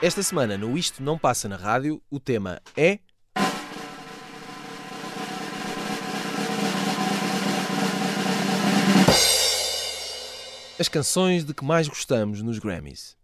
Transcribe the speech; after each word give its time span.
Esta 0.00 0.22
semana, 0.22 0.56
no 0.56 0.78
Isto 0.78 1.02
Não 1.02 1.18
Passa 1.18 1.48
na 1.48 1.56
Rádio, 1.56 2.00
o 2.08 2.20
tema 2.20 2.60
é. 2.76 3.00
As 10.78 10.88
canções 10.88 11.44
de 11.44 11.52
que 11.52 11.64
mais 11.64 11.88
gostamos 11.88 12.40
nos 12.40 12.60
Grammys. 12.60 13.20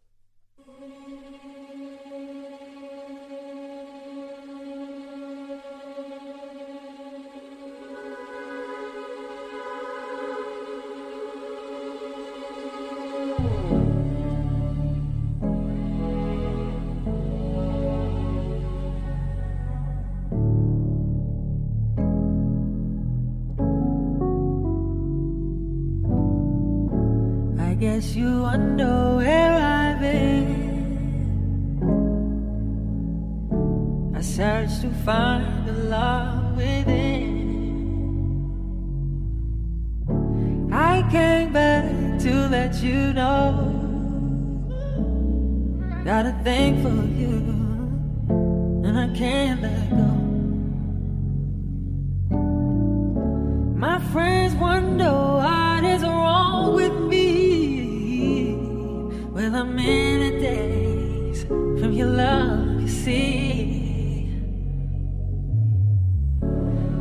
Many 59.78 60.30
days 60.40 61.44
from 61.78 61.92
your 61.92 62.08
love, 62.08 62.80
you 62.80 62.88
see. 62.88 64.28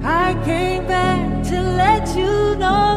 I 0.03 0.27
came 0.45 0.85
back 0.85 1.43
to 1.49 1.57
let 1.81 2.03
you 2.15 2.55
know. 2.63 2.95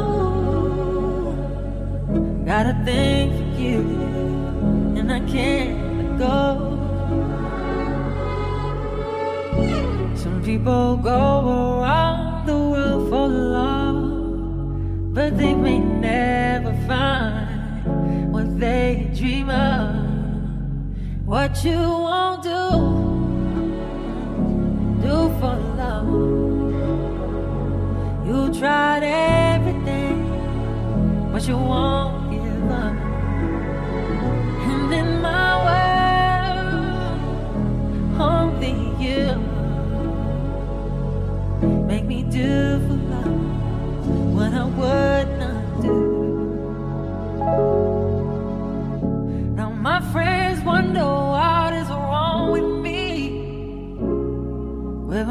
Got 2.44 2.66
a 2.74 2.76
thing 2.84 3.26
for 3.38 3.48
you, 3.64 3.80
and 4.98 5.06
I 5.18 5.20
can't 5.34 5.78
let 5.98 6.10
go. 6.26 6.38
Some 10.22 10.42
people 10.44 10.98
go 10.98 11.22
around 11.80 12.46
the 12.46 12.58
world 12.72 13.02
for 13.10 13.28
love, 13.28 14.02
but 15.14 15.38
they 15.38 15.54
may 15.54 15.78
never 15.78 16.72
find 16.86 17.29
What 21.30 21.64
you 21.64 21.78
won't 21.78 22.42
do, 22.42 22.70
do 25.00 25.30
for 25.38 25.56
love. 25.78 26.08
You 28.26 28.52
tried 28.52 29.02
everything, 29.02 30.28
but 31.32 31.48
you 31.48 31.56
won't 31.56 32.30
give 32.30 32.70
up. 32.70 32.94
And 34.68 34.92
in 34.92 35.22
my 35.22 35.56
world, 35.66 37.00
only 38.20 38.74
you 39.02 39.34
make 41.86 42.04
me 42.04 42.22
do 42.24 42.78
for 42.86 42.98
love 43.14 43.40
what 44.34 44.52
I 44.52 44.64
would 44.64 45.29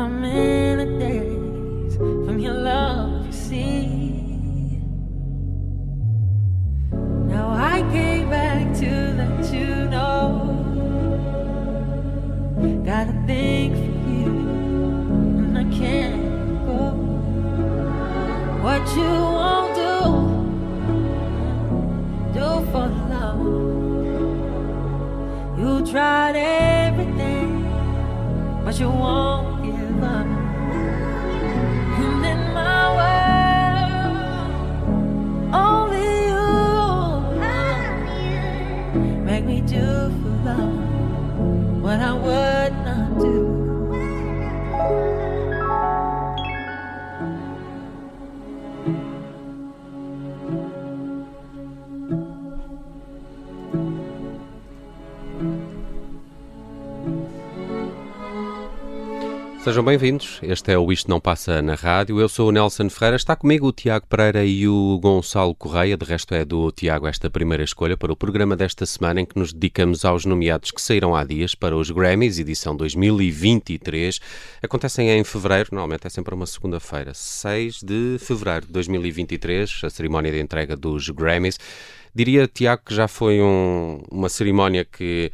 In 0.01 0.79
a 0.79 0.85
daze 0.97 1.97
from 1.97 2.39
your 2.39 2.53
love, 2.53 3.25
you 3.25 3.33
see. 3.33 4.79
Now 7.27 7.49
I 7.49 7.81
came 7.91 8.29
back 8.29 8.73
to 8.79 8.89
let 9.19 9.53
you 9.53 9.89
know. 9.89 10.55
Got 12.85 13.09
a 13.09 13.13
thing 13.27 13.73
for 13.75 13.91
you, 14.09 14.33
and 15.43 15.57
I 15.57 15.65
can't 15.65 16.21
go. 16.65 16.81
What 18.63 18.83
you 18.95 19.13
won't 19.37 19.71
do, 19.83 19.99
do 22.39 22.47
for 22.71 22.87
love. 23.11 23.41
You 25.59 25.71
tried 25.91 26.35
everything, 26.37 27.49
but 28.63 28.79
you 28.79 28.89
won't 28.89 29.28
Sejam 59.69 59.83
bem-vindos. 59.83 60.39
Este 60.41 60.71
é 60.71 60.79
o 60.79 60.91
Isto 60.91 61.11
Não 61.11 61.19
Passa 61.19 61.61
na 61.61 61.75
Rádio. 61.75 62.19
Eu 62.19 62.27
sou 62.27 62.49
o 62.49 62.51
Nelson 62.51 62.89
Ferreira. 62.89 63.15
Está 63.15 63.35
comigo 63.35 63.67
o 63.67 63.71
Tiago 63.71 64.07
Pereira 64.07 64.43
e 64.43 64.67
o 64.67 64.97
Gonçalo 64.99 65.53
Correia. 65.53 65.95
De 65.95 66.03
resto, 66.03 66.33
é 66.33 66.43
do 66.43 66.71
Tiago 66.71 67.05
esta 67.05 67.29
primeira 67.29 67.63
escolha 67.63 67.95
para 67.95 68.11
o 68.11 68.15
programa 68.15 68.55
desta 68.55 68.83
semana 68.87 69.21
em 69.21 69.27
que 69.27 69.37
nos 69.37 69.53
dedicamos 69.53 70.03
aos 70.03 70.25
nomeados 70.25 70.71
que 70.71 70.81
saíram 70.81 71.15
há 71.15 71.23
dias 71.23 71.53
para 71.53 71.77
os 71.77 71.91
Grammys, 71.91 72.39
edição 72.39 72.75
2023. 72.75 74.19
Acontecem 74.63 75.11
em 75.11 75.23
fevereiro, 75.23 75.69
normalmente 75.71 76.07
é 76.07 76.09
sempre 76.09 76.33
uma 76.33 76.47
segunda-feira, 76.47 77.13
6 77.13 77.83
de 77.83 78.17
fevereiro 78.17 78.65
de 78.65 78.73
2023, 78.73 79.81
a 79.83 79.89
cerimónia 79.91 80.31
de 80.31 80.39
entrega 80.39 80.75
dos 80.75 81.09
Grammys. 81.09 81.59
Diria, 82.15 82.47
Tiago, 82.47 82.81
que 82.87 82.95
já 82.95 83.07
foi 83.07 83.39
um, 83.39 84.01
uma 84.09 84.29
cerimónia 84.29 84.83
que 84.83 85.31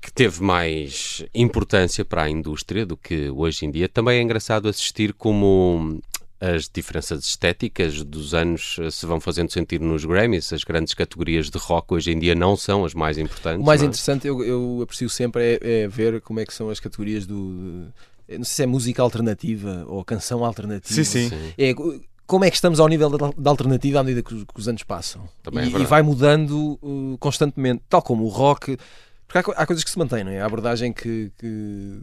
que 0.00 0.12
teve 0.12 0.42
mais 0.42 1.24
importância 1.34 2.04
para 2.04 2.22
a 2.24 2.30
indústria 2.30 2.86
do 2.86 2.96
que 2.96 3.30
hoje 3.30 3.66
em 3.66 3.70
dia. 3.70 3.88
Também 3.88 4.18
é 4.18 4.22
engraçado 4.22 4.68
assistir 4.68 5.12
como 5.12 6.00
as 6.40 6.68
diferenças 6.72 7.24
estéticas 7.24 8.04
dos 8.04 8.32
anos 8.32 8.76
se 8.92 9.04
vão 9.04 9.18
fazendo 9.20 9.52
sentir 9.52 9.80
nos 9.80 10.04
Grammys. 10.04 10.52
As 10.52 10.62
grandes 10.62 10.94
categorias 10.94 11.50
de 11.50 11.58
rock 11.58 11.94
hoje 11.94 12.12
em 12.12 12.18
dia 12.18 12.34
não 12.34 12.56
são 12.56 12.84
as 12.84 12.94
mais 12.94 13.18
importantes. 13.18 13.60
O 13.60 13.66
mais 13.66 13.80
não 13.80 13.86
é? 13.86 13.88
interessante, 13.88 14.26
eu, 14.28 14.44
eu 14.44 14.80
aprecio 14.82 15.08
sempre, 15.10 15.58
é, 15.60 15.82
é 15.82 15.88
ver 15.88 16.20
como 16.20 16.38
é 16.38 16.46
que 16.46 16.54
são 16.54 16.70
as 16.70 16.78
categorias 16.78 17.26
do. 17.26 17.88
Não 18.28 18.44
sei 18.44 18.56
se 18.56 18.62
é 18.62 18.66
música 18.66 19.02
alternativa 19.02 19.84
ou 19.88 20.04
canção 20.04 20.44
alternativa. 20.44 20.94
Sim, 20.94 21.02
sim. 21.04 21.28
Sim. 21.28 21.52
É, 21.58 21.74
como 22.26 22.44
é 22.44 22.50
que 22.50 22.56
estamos 22.56 22.78
ao 22.78 22.86
nível 22.86 23.08
da, 23.08 23.50
alternativa 23.50 24.00
à 24.00 24.04
medida 24.04 24.22
que, 24.22 24.34
os- 24.34 24.44
que 24.44 24.60
os 24.60 24.68
anos 24.68 24.82
passam? 24.82 25.26
Também 25.42 25.60
é 25.60 25.64
e, 25.64 25.68
e 25.68 25.70
verdade. 25.70 25.90
vai 25.90 26.02
mudando 26.02 26.78
uh, 26.82 27.16
constantemente, 27.18 27.82
tal 27.88 28.02
como 28.02 28.24
o 28.24 28.28
rock. 28.28 28.76
Porque 29.28 29.50
há, 29.52 29.62
há 29.62 29.66
coisas 29.66 29.84
que 29.84 29.90
se 29.90 29.98
mantêm, 29.98 30.24
não 30.24 30.32
é? 30.32 30.40
A 30.40 30.46
abordagem 30.46 30.92
que. 30.92 31.30
que 31.38 32.00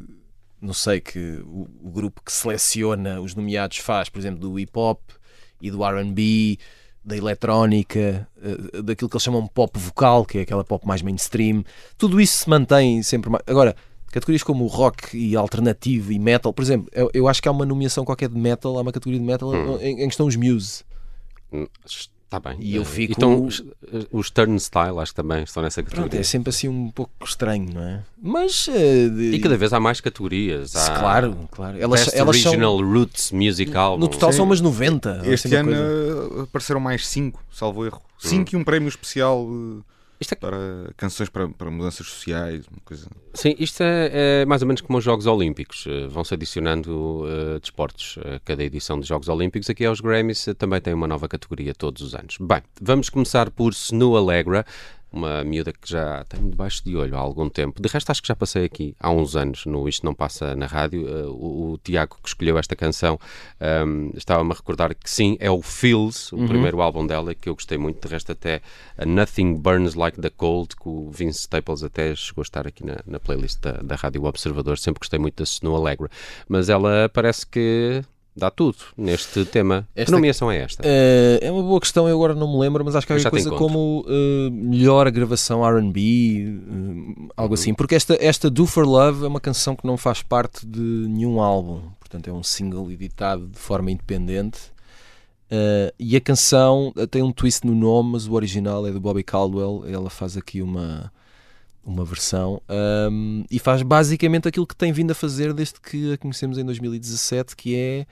não 0.62 0.74
sei, 0.74 1.02
que 1.02 1.20
o, 1.46 1.68
o 1.84 1.92
grupo 1.92 2.22
que 2.24 2.32
seleciona 2.32 3.20
os 3.20 3.36
nomeados 3.36 3.78
faz, 3.78 4.10
por 4.10 4.20
exemplo, 4.20 4.40
do 4.40 4.58
hip 4.58 4.72
hop 4.74 5.00
e 5.62 5.70
do 5.70 5.84
RB, 5.84 6.58
da 7.04 7.16
eletrónica, 7.16 8.28
eh, 8.42 8.82
daquilo 8.82 9.10
que 9.10 9.16
eles 9.16 9.24
chamam 9.24 9.46
pop 9.48 9.78
vocal, 9.78 10.26
que 10.26 10.40
é 10.40 10.42
aquela 10.42 10.64
pop 10.64 10.88
mais 10.88 11.02
mainstream. 11.02 11.64
Tudo 11.98 12.20
isso 12.20 12.40
se 12.40 12.50
mantém 12.50 13.04
sempre 13.04 13.30
mais. 13.30 13.44
Agora, 13.46 13.76
categorias 14.12 14.42
como 14.42 14.66
rock 14.66 15.16
e 15.16 15.36
alternativo 15.36 16.12
e 16.12 16.18
metal, 16.18 16.52
por 16.54 16.64
exemplo, 16.64 16.90
eu, 16.94 17.12
eu 17.14 17.28
acho 17.28 17.42
que 17.42 17.48
há 17.48 17.52
uma 17.52 17.66
nomeação 17.66 18.04
qualquer 18.06 18.30
de 18.30 18.38
metal, 18.38 18.78
há 18.78 18.82
uma 18.82 18.92
categoria 18.92 19.20
de 19.20 19.26
metal 19.26 19.54
Hum. 19.54 19.78
em, 19.82 20.02
em 20.02 20.08
que 20.08 20.14
estão 20.14 20.26
os 20.26 20.36
Muse. 20.36 20.84
Tá 22.30 22.40
bem. 22.40 22.58
E 22.60 22.76
eu 22.76 22.82
Eh, 22.82 22.86
fico- 22.86 23.14
Então, 23.16 23.46
os, 23.46 23.64
os 24.12 24.30
Turnstile, 24.32 24.98
acho 25.00 25.12
que 25.12 25.16
também 25.22 25.44
estão 25.44 25.62
nessa 25.62 25.82
Pronto, 25.84 25.96
categoria. 25.96 26.20
é 26.20 26.24
sempre 26.24 26.50
assim 26.50 26.68
um 26.68 26.90
pouco 26.90 27.12
estranho, 27.24 27.72
não 27.74 27.82
é? 27.84 28.04
Mas. 28.22 28.68
eh, 28.68 29.08
de- 29.10 29.32
E 29.36 29.40
cada 29.40 29.56
vez 29.56 29.72
há 29.74 29.80
mais 29.80 30.02
categorias. 30.02 30.76
Há 30.76 31.00
Claro, 31.00 31.38
claro. 31.52 31.78
Elas, 31.80 32.06
Best 32.06 32.18
elas 32.18 32.38
são. 32.42 32.52
Original 32.52 32.78
Roots 32.82 33.32
Music 33.32 33.76
Album. 33.78 34.00
No 34.00 34.08
total 34.08 34.32
Sim. 34.32 34.38
são 34.38 34.46
umas 34.46 34.60
90. 34.60 35.22
ou 35.24 35.34
Este 35.34 35.48
assim 35.48 35.56
ano 35.56 35.70
coisa. 35.70 36.34
uh, 36.34 36.42
apareceram 36.42 36.80
mais 36.80 37.08
5, 37.08 37.42
salvo 37.52 37.86
erro. 37.86 38.02
5 38.18 38.56
e 38.56 38.58
um 38.58 38.64
prémio 38.64 38.90
especial 38.90 39.44
uh, 39.46 39.84
é- 40.34 40.38
para 40.38 40.58
canções 40.98 41.30
para, 41.30 41.48
para 41.50 41.70
mudanças 41.70 42.08
sociais, 42.08 42.66
uma 42.68 42.80
coisa. 42.84 43.08
Sim, 43.34 43.56
isto 43.60 43.82
é, 43.84 44.42
é 44.42 44.46
mais 44.46 44.62
ou 44.62 44.68
menos 44.68 44.82
como 44.82 44.98
os 44.98 45.04
Jogos 45.04 45.26
Olímpicos. 45.28 45.86
Eh, 45.88 46.08
Vão-se 46.08 46.34
adicionando 46.34 47.24
eh, 47.28 47.60
desportos 47.60 48.18
a 48.26 48.40
cada 48.40 48.64
edição 48.64 48.98
dos 48.98 49.08
Jogos 49.08 49.28
Olímpicos. 49.28 49.70
Aqui 49.70 49.86
aos 49.86 50.00
Grammys 50.02 50.48
eh, 50.48 50.54
também 50.54 50.80
tem 50.82 50.94
uma 50.94 51.08
nova 51.08 51.28
categoria 51.28 51.74
todos 51.74 52.02
os 52.02 52.16
anos. 52.16 52.38
Bem, 52.40 52.62
vamos 52.82 53.10
começar 53.10 53.50
por 53.52 53.72
Snu 53.74 54.16
Allegra, 54.18 54.66
uma 55.16 55.44
miúda 55.44 55.72
que 55.72 55.90
já 55.90 56.24
tenho 56.26 56.50
debaixo 56.50 56.84
de 56.84 56.96
olho 56.96 57.16
há 57.16 57.20
algum 57.20 57.50
tempo. 57.50 57.82
De 57.82 57.88
resto, 57.88 58.10
acho 58.10 58.22
que 58.22 58.28
já 58.28 58.36
passei 58.36 58.66
aqui 58.66 58.96
há 59.00 59.10
uns 59.10 59.36
anos 59.36 59.66
no 59.66 59.88
Isto 59.88 60.06
Não 60.06 60.14
Passa 60.14 60.56
na 60.56 60.66
Rádio. 60.66 61.08
Eh, 61.08 61.26
o, 61.28 61.74
o 61.74 61.78
Tiago 61.84 62.18
que 62.22 62.28
escolheu 62.28 62.58
esta 62.58 62.76
canção 62.76 63.20
ehm, 63.60 64.12
estava-me 64.16 64.52
a 64.52 64.56
recordar 64.56 64.94
que 64.94 65.10
sim, 65.10 65.38
é 65.40 65.50
o 65.50 65.62
Feels, 65.62 66.32
o 66.34 66.46
primeiro 66.48 66.82
álbum 66.82 67.06
dela, 67.06 67.34
que 67.34 67.50
eu 67.50 67.56
gostei 67.56 67.78
muito. 67.78 68.06
De 68.06 68.12
resto, 68.12 68.32
até 68.32 68.62
a 68.98 69.06
Nothing 69.06 69.56
Burns 69.56 69.96
Like 69.96 70.20
the 70.20 70.30
Cold, 70.30 70.76
que 70.76 70.88
o 70.88 71.10
Vince 71.10 71.40
Staples 71.40 71.84
até 71.84 72.16
chegou 72.16 72.42
a 72.42 72.44
estar 72.44 72.68
aqui 72.68 72.86
na, 72.86 72.98
na 73.06 73.20
playlist 73.20 73.60
da, 73.62 73.74
da 73.74 73.96
Rádio 73.96 74.26
Observador. 74.26 74.78
Sempre 74.78 75.00
gostei 75.00 75.20
muito 75.20 75.38
da 75.38 75.44
Snow 75.44 75.76
Allegra. 75.76 76.10
Mas 76.48 76.70
ela 76.70 77.10
parece 77.10 77.46
que 77.46 78.04
dá 78.36 78.50
tudo 78.52 78.78
neste 78.98 79.46
tema. 79.46 79.88
Esta- 79.96 80.06
Que 80.08 80.12
nomeação 80.12 80.52
é 80.52 80.58
esta? 80.60 80.84
Eh, 80.86 81.40
é 81.42 81.52
uma 81.52 81.64
boa 81.64 81.80
questão, 81.80 82.08
eu 82.08 82.16
agora 82.16 82.36
não 82.36 82.52
me 82.52 82.60
lembro, 82.60 82.84
mas 82.84 82.96
acho 82.96 83.08
que 83.08 83.14
há 83.14 83.18
já 83.18 83.30
coisa 83.30 83.50
como 83.58 84.06
eh, 84.08 84.50
melhor 84.52 85.10
gravação 85.12 85.64
RB, 85.64 86.46
eh, 86.48 87.30
algo 87.38 87.54
assim. 87.54 87.74
Porque 87.74 87.96
esta, 87.96 88.18
esta 88.20 88.50
Do 88.50 88.66
For 88.68 88.86
Love 88.86 89.24
é 89.26 89.28
uma 89.28 89.40
canção 89.40 89.76
que 89.76 89.86
não 89.88 89.98
faz 89.98 90.22
parte 90.22 90.66
de 90.66 90.80
nenhum 90.82 91.40
álbum, 91.42 91.82
portanto 92.00 92.28
é 92.28 92.34
um 92.34 92.44
single 92.44 92.92
editado 92.92 93.48
de 93.48 93.58
forma 93.60 93.90
independente. 93.92 94.60
E 95.98 96.16
a 96.18 96.22
canção 96.22 96.94
tem 97.10 97.22
um 97.24 97.32
twist 97.32 97.66
no 97.66 97.74
nome, 97.74 98.12
mas 98.14 98.28
o 98.28 98.34
original 98.34 98.86
é 98.86 98.92
do 98.92 99.00
Bobby 99.00 99.24
Caldwell. 99.24 99.86
Ela 99.88 100.10
faz 100.10 100.36
aqui 100.36 100.62
uma, 100.62 101.10
uma 101.86 102.04
versão 102.04 102.62
ahm, 102.68 103.44
e 103.50 103.60
faz 103.60 103.82
basicamente 103.84 104.48
aquilo 104.48 104.66
que 104.66 104.76
tem 104.76 104.92
vindo 104.92 105.12
a 105.12 105.16
fazer 105.16 105.54
desde 105.54 105.80
que 105.80 106.14
a 106.14 106.18
conhecemos 106.18 106.58
em 106.58 106.66
2017, 106.66 107.56
que 107.56 107.76
é. 107.76 108.06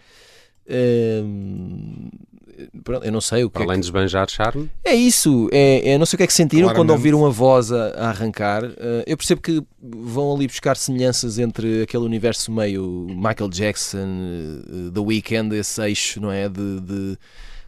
pronto, 2.83 3.03
eu 3.05 3.11
não 3.11 3.19
sei 3.21 3.43
o 3.43 3.49
que 3.49 3.53
Para 3.53 3.63
é 3.63 3.65
além 3.65 3.77
que- 3.77 3.81
de 3.81 3.87
esbanjar 3.87 4.29
charme, 4.29 4.69
é 4.83 4.93
isso, 4.95 5.49
é, 5.51 5.89
é- 5.91 5.97
não 5.97 6.05
sei 6.05 6.15
o 6.15 6.17
que 6.17 6.23
é 6.23 6.27
que 6.27 6.33
sentiram 6.33 6.73
quando 6.73 6.91
ouviram 6.91 7.25
a 7.25 7.29
voz 7.29 7.71
a, 7.71 7.87
a 7.89 8.09
arrancar. 8.09 8.63
Eh, 8.63 9.03
eu 9.07 9.17
percebo 9.17 9.41
que 9.41 9.61
vão 9.81 10.33
ali 10.35 10.47
buscar 10.47 10.77
semelhanças 10.77 11.39
entre 11.39 11.81
aquele 11.83 12.03
universo 12.05 12.51
meio 12.51 13.07
Michael 13.09 13.49
Jackson, 13.49 13.97
eh, 14.07 14.91
The 14.93 14.99
Weeknd, 14.99 15.55
esse 15.57 15.81
eixo, 15.81 16.21
não 16.21 16.31
é? 16.31 16.47
De, 16.47 16.79
de 16.81 17.17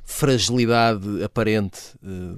fragilidade 0.04 1.24
aparente 1.24 1.80
eh, 2.06 2.36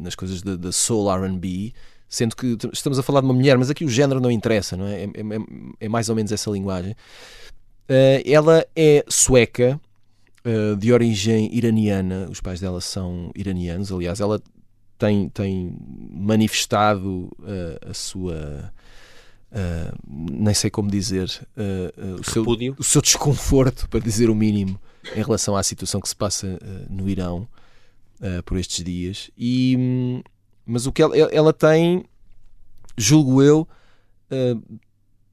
nas 0.00 0.14
coisas 0.14 0.42
da 0.42 0.56
da 0.56 0.72
soul 0.72 1.08
RB. 1.10 1.72
Sendo 2.08 2.34
que 2.34 2.56
estamos 2.72 2.98
a 2.98 3.02
falar 3.02 3.20
de 3.20 3.26
uma 3.26 3.34
mulher, 3.34 3.58
mas 3.58 3.68
aqui 3.68 3.84
o 3.84 3.88
género 3.90 4.18
não 4.18 4.30
interessa, 4.30 4.76
não 4.78 4.86
é? 4.86 5.02
É, 5.02 5.06
é- 5.06 5.84
é 5.86 5.88
mais 5.90 6.08
ou 6.08 6.16
menos 6.16 6.32
essa 6.32 6.50
linguagem. 6.50 6.94
Eh, 7.88 8.22
ela 8.26 8.66
é 8.74 9.04
sueca, 9.08 9.78
Uh, 10.44 10.76
de 10.76 10.92
origem 10.92 11.50
iraniana, 11.54 12.26
os 12.30 12.40
pais 12.40 12.60
dela 12.60 12.80
são 12.80 13.30
iranianos, 13.34 13.90
aliás, 13.92 14.20
ela 14.20 14.40
tem, 14.96 15.28
tem 15.28 15.76
manifestado 16.10 17.28
uh, 17.40 17.90
a 17.90 17.92
sua. 17.92 18.72
uh, 19.52 19.98
nem 20.06 20.54
sei 20.54 20.70
como 20.70 20.88
dizer, 20.90 21.28
uh, 21.56 22.16
uh, 22.16 22.20
o, 22.20 22.24
seu, 22.24 22.42
repúdio. 22.42 22.76
o 22.78 22.84
seu 22.84 23.02
desconforto, 23.02 23.88
para 23.90 24.00
dizer 24.00 24.30
o 24.30 24.34
mínimo, 24.34 24.80
em 25.14 25.22
relação 25.22 25.56
à 25.56 25.62
situação 25.62 26.00
que 26.00 26.08
se 26.08 26.16
passa 26.16 26.46
uh, 26.46 26.86
no 26.88 27.08
Irão 27.10 27.46
uh, 28.20 28.42
por 28.44 28.58
estes 28.58 28.84
dias. 28.84 29.30
E, 29.36 29.76
hum, 29.78 30.22
mas 30.66 30.86
o 30.86 30.92
que 30.92 31.02
ela, 31.02 31.16
ela 31.16 31.52
tem, 31.52 32.04
julgo 32.96 33.42
eu, 33.42 33.66
uh, 34.30 34.78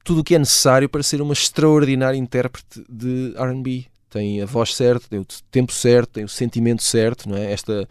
tudo 0.04 0.20
o 0.20 0.24
que 0.24 0.34
é 0.34 0.38
necessário 0.38 0.88
para 0.88 1.02
ser 1.02 1.20
uma 1.20 1.32
extraordinária 1.32 2.16
intérprete 2.16 2.84
de 2.88 3.34
RB. 3.36 3.86
Tem 4.08 4.40
a 4.40 4.46
voz 4.46 4.74
certa, 4.74 5.08
tem 5.08 5.18
o 5.18 5.26
tempo 5.50 5.72
certo, 5.72 6.10
tem 6.12 6.24
o 6.24 6.28
sentimento 6.28 6.82
certo, 6.82 7.28
não 7.28 7.36
é? 7.36 7.52
Esta, 7.52 7.88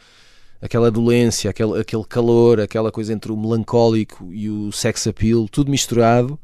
aquela 0.62 0.89
dolência, 0.89 1.50
aquele, 1.50 1.80
aquele 1.80 2.06
calor, 2.06 2.62
aquela 2.62 2.92
coisa 2.92 3.13
entre 3.13 3.31
o 3.31 3.38
melancólico 3.38 4.33
e 4.33 4.50
o 4.50 4.71
sex 4.71 5.06
appeal, 5.07 5.47
tudo 5.50 5.69
misturado. 5.69 6.39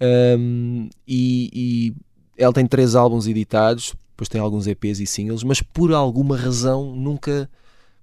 Um, 0.00 0.88
e, 1.06 1.50
e 1.52 1.94
ela 2.38 2.52
tem 2.52 2.66
três 2.66 2.94
álbuns 2.94 3.26
editados, 3.26 3.94
depois 4.10 4.28
tem 4.28 4.40
alguns 4.40 4.66
EPs 4.66 5.00
e 5.00 5.06
singles, 5.06 5.42
mas 5.42 5.60
por 5.60 5.92
alguma 5.92 6.36
razão 6.36 6.94
nunca 6.94 7.50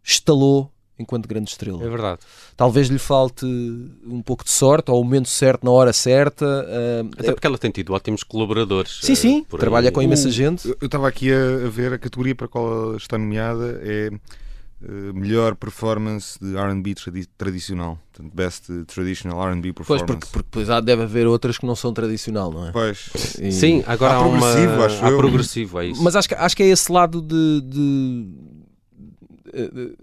estalou 0.08 0.72
enquanto 1.00 1.28
grande 1.28 1.52
estrela. 1.52 1.84
é 1.84 1.88
verdade. 1.90 2.22
Talvez 2.56 2.88
lhe 2.88 2.98
falte 2.98 3.46
um 3.46 4.20
pouco 4.24 4.44
de 4.44 4.50
sorte, 4.50 4.90
ou 4.90 5.00
o 5.00 5.04
momento 5.04 5.30
certo 5.30 5.64
na 5.64 5.70
hora 5.70 5.94
certa. 5.94 6.44
ah, 6.46 7.06
Até 7.20 7.34
porque 7.34 7.46
ela 7.46 7.58
tem 7.58 7.70
tido 7.70 7.94
ótimos 7.94 8.24
colaboradores. 8.24 8.98
Sim, 9.04 9.12
eh, 9.12 9.16
sim, 9.16 9.46
aí. 9.54 9.60
trabalha 9.60 9.92
com 9.92 10.02
imensa 10.02 10.28
O- 10.28 10.32
gente. 10.32 10.68
Eu 10.68 10.78
estava 10.88 11.08
aqui 11.08 11.32
a, 11.32 11.68
ver 11.70 11.94
a 11.94 12.00
categoria 12.00 12.34
para 12.34 12.46
a 12.46 12.50
qual 12.50 12.66
ela 12.72 12.98
está 12.98 13.16
nomeada 13.16 13.80
é 13.84 14.10
uh, 14.10 15.14
melhor 15.14 15.56
performance 15.56 16.40
de 16.42 16.58
R&B 16.58 16.96
tradi- 16.96 17.28
tradicional. 17.38 18.00
Portanto, 18.12 18.34
Best 18.36 18.64
Traditional 18.88 19.48
R&B 19.50 19.74
Pois, 19.74 19.88
Performance. 19.88 20.06
porque, 20.08 20.28
porque 20.34 20.48
depois 20.50 20.70
há, 20.72 20.80
deve 20.80 21.04
haver 21.04 21.28
outras 21.28 21.60
que 21.60 21.66
não 21.68 21.76
são 21.76 21.94
tradicional, 21.94 22.52
não 22.52 22.70
é? 22.70 22.72
Pois. 22.72 23.12
E- 23.40 23.52
Sim, 23.52 23.84
agora 23.86 24.14
Há 24.14 24.18
há, 24.18 24.22
uma. 24.22 24.40
progressivo, 24.40 24.84
acho 24.84 25.06
há 25.06 25.10
eu. 25.12 25.18
progressivo, 25.20 25.80
é 25.80 25.86
isso. 25.90 26.02
Mas 26.04 26.16
acho 26.16 26.28
que, 26.28 26.34
acho 26.34 26.58
que 26.58 26.64
é 26.64 26.68
esse 26.70 26.92
lado 26.92 27.22
de- 27.22 27.62
de- 27.62 28.57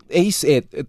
é 0.09 0.21
isso, 0.21 0.47
é. 0.47 0.63
é 0.73 0.85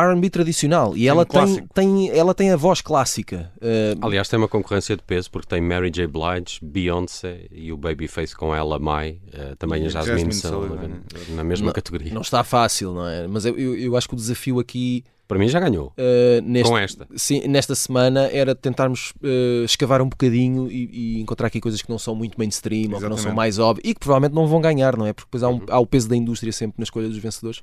R&B 0.00 0.30
tradicional 0.30 0.96
e 0.96 1.08
ela 1.08 1.26
tem, 1.26 1.40
clássico. 1.40 1.68
tem, 1.74 2.08
ela 2.16 2.32
tem 2.32 2.52
a 2.52 2.56
voz 2.56 2.80
clássica. 2.80 3.50
Ah, 3.60 4.06
Aliás, 4.06 4.28
tem 4.28 4.38
uma 4.38 4.46
concorrência 4.46 4.96
de 4.96 5.02
peso 5.02 5.28
porque 5.28 5.48
tem 5.48 5.60
Mary 5.60 5.90
J. 5.90 6.06
Blige, 6.06 6.60
Beyoncé 6.62 7.46
e 7.50 7.72
o 7.72 7.76
Babyface 7.76 8.32
com 8.36 8.54
ela, 8.54 8.78
Mai, 8.78 9.18
eh, 9.32 9.56
também 9.58 9.84
a 9.84 9.88
Jasmine, 9.88 10.18
Jasmine 10.18 10.34
Sullivan, 10.34 10.76
Sullivan, 10.76 11.00
na 11.34 11.42
mesma 11.42 11.66
Não- 11.66 11.72
categoria. 11.72 12.14
não 12.14 12.20
está 12.20 12.44
fácil, 12.44 12.94
não 12.94 13.08
é? 13.08 13.26
Mas 13.26 13.44
eu, 13.44 13.58
eu, 13.58 13.76
eu 13.76 13.96
acho 13.96 14.06
que 14.08 14.14
o 14.14 14.16
desafio 14.16 14.60
aqui 14.60 15.02
Para 15.26 15.36
mim 15.36 15.48
já 15.48 15.58
ganhou. 15.58 15.92
ah, 15.98 16.40
neste, 16.44 16.70
Com 16.70 16.78
esta. 16.78 17.08
sim, 17.16 17.48
nesta 17.48 17.74
semana 17.74 18.28
era 18.32 18.54
tentarmos 18.54 19.12
escavar 19.64 20.00
um 20.00 20.08
bocadinho 20.08 20.70
e, 20.70 21.16
e 21.16 21.20
encontrar 21.20 21.48
aqui 21.48 21.60
coisas 21.60 21.82
que 21.82 21.90
não 21.90 21.98
são 21.98 22.14
muito 22.14 22.38
mainstream 22.38 22.92
ou 22.92 22.98
que 22.98 23.02
não 23.02 23.16
são 23.16 23.32
Exatamente. 23.32 23.36
mais 23.36 23.58
óbvias 23.58 23.90
e 23.90 23.94
que 23.94 23.98
provavelmente 23.98 24.32
não 24.36 24.46
vão 24.46 24.60
ganhar, 24.60 24.96
não 24.96 25.06
é? 25.06 25.12
Porque 25.12 25.26
depois 25.26 25.42
há, 25.42 25.48
um- 25.48 25.54
Uhum. 25.54 25.66
há 25.70 25.80
o 25.80 25.86
peso 25.88 26.08
da 26.08 26.14
indústria 26.14 26.52
sempre 26.52 26.76
na 26.78 26.84
escolha 26.84 27.08
dos 27.08 27.18
vencedores. 27.18 27.60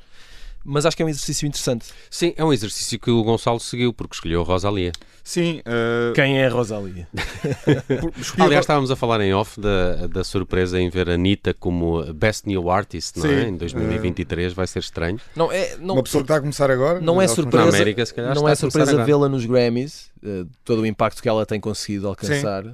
Mas 0.65 0.85
acho 0.85 0.97
que 0.97 1.03
é 1.03 1.05
um 1.05 1.09
exercício 1.09 1.47
interessante. 1.47 1.85
Sim, 2.09 2.33
é 2.35 2.43
um 2.43 2.51
exercício 2.51 2.99
que 2.99 3.11
o 3.11 3.23
Gonçalo 3.23 3.59
seguiu 3.59 3.93
porque 3.93 4.15
escolheu 4.15 4.41
a 4.41 4.43
Rosalia. 4.43 4.91
Sim. 5.23 5.59
uh, 5.59 6.13
Quem 6.13 6.39
é 6.39 6.47
a 6.47 6.49
Rosalia? 6.49 7.07
Aliás, 8.39 8.63
estávamos 8.63 8.91
a 8.91 8.95
falar 8.95 9.21
em 9.21 9.33
off 9.33 9.59
da, 9.59 10.07
da 10.07 10.23
surpresa 10.23 10.79
em 10.79 10.89
ver 10.89 11.09
a 11.09 11.13
Anitta 11.13 11.53
como 11.53 12.03
Best 12.13 12.47
New 12.47 12.69
Artist, 12.69 13.17
não 13.19 13.25
é? 13.25 13.43
Sim, 13.43 13.47
Em 13.49 13.57
2023, 13.57 14.53
vai 14.53 14.67
ser 14.67 14.79
estranho. 14.79 15.19
Não 15.35 15.51
é, 15.51 15.77
não, 15.77 15.95
uma 15.95 16.03
pessoa 16.03 16.21
que 16.21 16.25
está 16.25 16.37
a 16.37 16.39
começar 16.41 16.69
agora. 16.71 16.99
não 16.99 17.21
é 17.21 17.27
surpresa, 17.27 17.69
América, 17.69 18.05
se 18.05 18.13
calhar, 18.13 18.35
não 18.35 18.47
é 18.47 18.55
surpresa 18.55 19.03
vê-la 19.03 19.29
nos 19.29 19.45
Grammys, 19.45 20.09
eh, 20.25 20.45
todo 20.63 20.81
o 20.81 20.85
impacto 20.85 21.21
que 21.21 21.29
ela 21.29 21.45
tem 21.45 21.59
conseguido 21.59 22.07
alcançar. 22.07 22.63
Para 22.63 22.71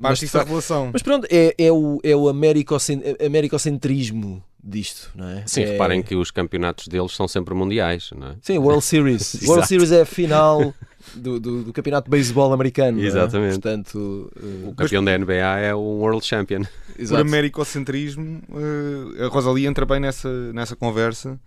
mas, 0.00 0.18
de 0.18 0.26
facto- 0.28 0.44
revelação. 0.46 0.90
mas 0.92 1.02
pronto, 1.02 1.26
é, 1.30 1.54
é 1.58 1.70
o, 1.70 2.00
é 2.02 2.16
o 2.16 2.28
americocen- 2.28 3.02
americocentrismo 3.24 4.42
disto, 4.64 5.10
não 5.14 5.28
é? 5.28 5.42
Sim, 5.46 5.62
é, 5.62 5.72
reparem 5.72 6.02
que 6.02 6.14
os 6.14 6.30
campeonatos 6.30 6.86
deles 6.88 7.12
são 7.12 7.26
sempre 7.28 7.54
mundiais, 7.54 8.10
não 8.16 8.28
é? 8.28 8.36
Sim, 8.40 8.58
World 8.58 8.82
Series. 8.84 9.42
World 9.46 9.66
Series 9.66 9.90
é 9.92 10.02
a 10.02 10.06
final 10.06 10.72
do, 11.14 11.40
do, 11.40 11.64
do 11.64 11.72
campeonato 11.72 12.04
de 12.06 12.10
beisebol 12.10 12.52
americano. 12.52 13.00
é? 13.02 13.04
Exatamente. 13.04 13.54
Portanto, 13.54 14.30
eh, 14.36 14.68
O 14.68 14.74
campeão 14.74 15.04
da 15.04 15.18
NBA 15.18 15.58
é 15.58 15.74
um 15.74 15.98
World 16.00 16.24
Champion. 16.24 16.62
Por 16.94 17.00
exato. 17.02 17.22
americocentrismo, 17.22 18.40
uh, 18.50 19.24
a 19.24 19.28
Rosalia 19.28 19.68
entra 19.68 19.84
bem 19.84 19.98
nessa, 19.98 20.28
nessa 20.52 20.76
conversa 20.76 21.40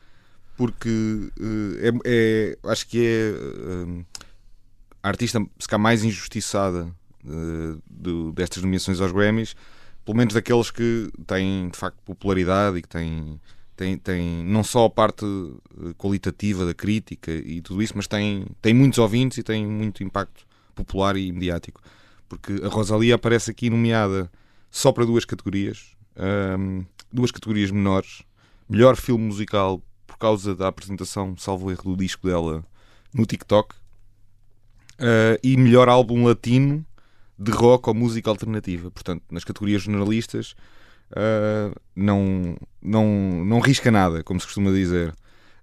porque 0.57 0.89
uh, 0.89 1.77
é, 1.79 1.91
é- 2.05 2.57
acho 2.65 2.87
que 2.87 3.05
é 3.05 3.31
uh, 3.31 4.05
a 5.05 5.07
artista 5.07 5.39
se 5.59 5.77
mais 5.77 6.03
injustiçada 6.03 6.91
do- 7.87 8.31
destas 8.31 8.63
nomeações 8.63 8.99
aos 8.99 9.11
Grammys, 9.11 9.55
pelo 10.03 10.17
menos 10.17 10.33
daqueles 10.33 10.71
que 10.71 11.11
têm 11.27 11.69
de 11.69 11.77
facto 11.77 12.01
popularidade 12.03 12.79
e 12.79 12.81
que 12.81 12.87
têm, 12.87 13.39
têm, 13.75 13.97
têm 13.99 14.43
não 14.43 14.63
só 14.63 14.85
a 14.85 14.89
parte 14.89 15.23
uh, 15.23 15.93
qualitativa 15.95 16.65
da 16.65 16.73
crítica 16.73 17.31
e 17.31 17.61
tudo 17.61 17.83
isso, 17.83 17.93
mas 17.95 18.07
têm, 18.07 18.47
têm 18.63 18.73
muitos 18.73 18.97
ouvintes 18.97 19.37
e 19.37 19.43
têm 19.43 19.67
muito 19.67 20.03
impacto 20.03 20.43
popular 20.73 21.15
e 21.15 21.31
mediático. 21.31 21.81
Porque 22.27 22.53
a 22.63 22.67
Rosalia 22.67 23.13
aparece 23.13 23.51
aqui 23.51 23.69
nomeada 23.69 24.31
só 24.71 24.91
para 24.91 25.05
duas 25.05 25.23
categorias, 25.23 25.95
ahm, 26.15 26.81
duas 27.13 27.29
categorias 27.29 27.69
menores, 27.69 28.23
melhor 28.67 28.95
filme 28.95 29.23
musical 29.25 29.83
por 30.07 30.17
causa 30.17 30.55
da 30.55 30.67
apresentação, 30.67 31.37
salvo 31.37 31.69
erro, 31.69 31.91
do 31.91 31.95
disco 31.95 32.27
dela 32.27 32.65
no 33.13 33.23
TikTok. 33.23 33.75
Uh, 34.99 35.37
e 35.43 35.57
melhor 35.57 35.89
álbum 35.89 36.25
latino 36.25 36.85
de 37.37 37.51
rock 37.51 37.89
ou 37.89 37.95
música 37.95 38.29
alternativa. 38.29 38.89
Portanto, 38.89 39.23
nas 39.29 39.43
categorias 39.43 39.81
jornalistas, 39.81 40.55
uh, 41.11 41.75
não, 41.95 42.55
não, 42.81 43.43
não 43.45 43.59
risca 43.59 43.91
nada, 43.91 44.23
como 44.23 44.39
se 44.39 44.45
costuma 44.45 44.71
dizer. 44.71 45.09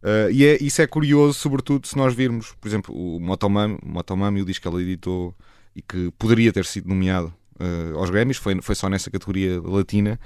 Uh, 0.02 0.30
e 0.32 0.44
é, 0.44 0.62
isso 0.62 0.82
é 0.82 0.86
curioso, 0.86 1.34
sobretudo 1.34 1.86
se 1.86 1.96
nós 1.96 2.14
virmos, 2.14 2.54
por 2.60 2.68
exemplo, 2.68 2.94
o 2.94 3.20
Motomami, 3.20 3.78
Motomami 3.82 4.42
o 4.42 4.44
disco 4.44 4.62
que 4.62 4.68
ela 4.68 4.82
editou 4.82 5.34
e 5.74 5.80
que 5.80 6.10
poderia 6.18 6.52
ter 6.52 6.64
sido 6.64 6.88
nomeado 6.88 7.32
uh, 7.60 7.98
aos 7.98 8.10
Grammys, 8.10 8.36
foi, 8.36 8.60
foi 8.60 8.74
só 8.74 8.88
nessa 8.88 9.10
categoria 9.10 9.60
latina, 9.60 10.18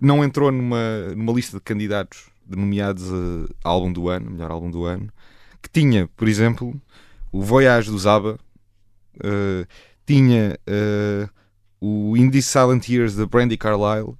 não 0.00 0.24
entrou 0.24 0.50
numa, 0.50 1.14
numa 1.14 1.30
lista 1.30 1.58
de 1.58 1.62
candidatos 1.62 2.30
nomeados 2.48 3.04
a 3.62 3.68
álbum 3.68 3.92
do 3.92 4.08
ano, 4.08 4.30
melhor 4.30 4.50
álbum 4.50 4.70
do 4.70 4.86
ano, 4.86 5.12
que 5.62 5.68
tinha, 5.68 6.08
por 6.16 6.26
exemplo, 6.26 6.74
o 7.32 7.42
Voyage 7.42 7.90
do 7.90 7.98
Zaba, 7.98 8.38
tinha 10.06 10.58
o 11.80 12.16
Indie 12.16 12.42
Silent 12.42 12.88
Years 12.88 13.14
da 13.14 13.26
Brandy 13.26 13.56
Carlile, 13.56 14.14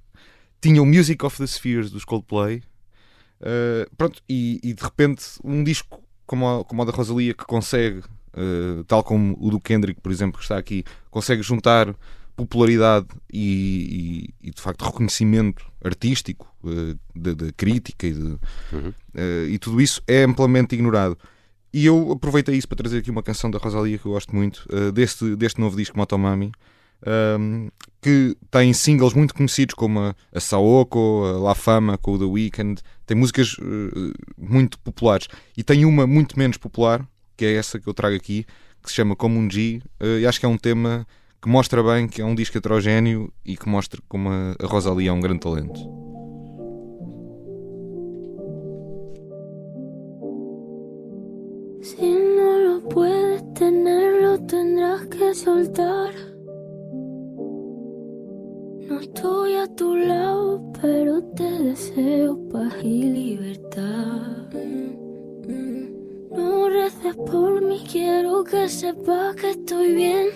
tinha 0.61 0.81
o 0.81 0.85
Music 0.85 1.23
of 1.25 1.37
the 1.37 1.47
Spheres 1.47 1.89
dos 1.89 2.05
Coldplay, 2.05 2.61
uh, 3.41 3.95
pronto, 3.95 4.21
e, 4.27 4.59
e, 4.63 4.73
de 4.73 4.83
repente 4.83 5.23
um 5.43 5.63
disco 5.63 6.01
como, 6.25 6.47
a, 6.47 6.65
como 6.65 6.81
o 6.81 6.85
da 6.85 6.91
Rosalia 6.91 7.33
que 7.33 7.45
consegue, 7.45 7.99
uh, 7.99 8.83
tal 8.85 9.03
como 9.03 9.37
o 9.39 9.49
do 9.49 9.59
Kendrick, 9.59 9.99
por 10.01 10.11
exemplo, 10.11 10.37
que 10.37 10.43
está 10.43 10.57
aqui, 10.57 10.83
consegue 11.09 11.41
juntar 11.41 11.95
popularidade 12.35 13.07
e, 13.31 14.31
e, 14.41 14.47
e 14.47 14.51
de 14.51 14.61
facto 14.61 14.85
reconhecimento 14.85 15.65
artístico 15.83 16.47
uh, 16.63 16.97
da, 17.15 17.51
crítica 17.55 18.07
e, 18.07 18.13
de, 18.13 18.21
uhum. 18.21 18.93
e 19.49 19.57
tudo 19.59 19.81
isso 19.81 20.01
é 20.07 20.23
amplamente 20.23 20.75
ignorado. 20.75 21.17
E 21.73 21.85
eu 21.85 22.11
aproveitei 22.11 22.55
isso 22.55 22.67
para 22.67 22.77
trazer 22.77 22.99
aqui 22.99 23.11
uma 23.11 23.21
canção 23.21 23.51
da 23.51 23.59
Rosalia 23.59 23.97
que 23.97 24.05
eu 24.05 24.13
gosto 24.13 24.35
muito, 24.35 24.67
deste, 24.91 25.35
deste 25.35 25.61
novo 25.61 25.77
disco 25.77 25.97
Motomami, 25.97 26.51
um, 27.39 27.69
que 28.01 28.35
tem 28.49 28.73
singles 28.73 29.13
muito 29.13 29.33
conhecidos 29.33 29.75
como 29.75 29.99
a, 29.99 30.15
a 30.33 30.39
Saoko, 30.39 31.23
a 31.25 31.39
La 31.39 31.55
Fama 31.55 31.97
com 31.97 32.13
o 32.13 32.19
The 32.19 32.25
Weeknd, 32.25 32.81
tem 33.05 33.17
músicas 33.17 33.53
uh, 33.57 34.13
muito 34.37 34.79
populares 34.79 35.27
e 35.55 35.63
tem 35.63 35.85
uma 35.85 36.07
muito 36.07 36.37
menos 36.37 36.57
popular, 36.57 37.05
que 37.35 37.45
é 37.45 37.55
essa 37.55 37.79
que 37.79 37.87
eu 37.87 37.93
trago 37.93 38.15
aqui, 38.15 38.45
que 38.81 38.89
se 38.89 38.95
chama 38.95 39.15
Como 39.15 39.39
um 39.39 39.49
G, 39.49 39.81
uh, 40.01 40.19
e 40.19 40.25
acho 40.25 40.39
que 40.39 40.45
é 40.45 40.49
um 40.49 40.57
tema 40.57 41.05
que 41.41 41.49
mostra 41.49 41.81
bem 41.81 42.07
que 42.07 42.21
é 42.21 42.25
um 42.25 42.35
disco 42.35 42.57
heterogéneo 42.57 43.31
e 43.45 43.55
que 43.55 43.67
mostra 43.67 44.01
como 44.07 44.29
a, 44.29 44.55
a 44.61 44.67
Rosalia 44.67 45.09
é 45.09 45.13
um 45.13 45.21
grande 45.21 45.39
talento. 45.39 46.18
Si 51.81 52.11
no 52.11 52.59
lo 52.59 52.89
puedes 52.89 53.53
tener, 53.53 54.21
lo 54.21 54.37
tendrás 54.45 55.07
que 55.07 55.33
soltar. 55.33 56.11
No 58.89 58.99
estoy 58.99 59.55
a 59.55 59.67
tu 59.75 59.95
lado, 59.95 60.61
pero 60.81 61.23
te 61.35 61.49
deseo 61.63 62.37
paz 62.49 62.75
y 62.83 63.03
libertad. 63.03 64.49
No 66.35 66.69
reces 66.69 67.15
por 67.15 67.61
mí, 67.61 67.81
quiero 67.89 68.43
que 68.43 68.67
sepas 68.67 69.37
que 69.37 69.51
estoy 69.51 69.93
bien. 69.93 70.27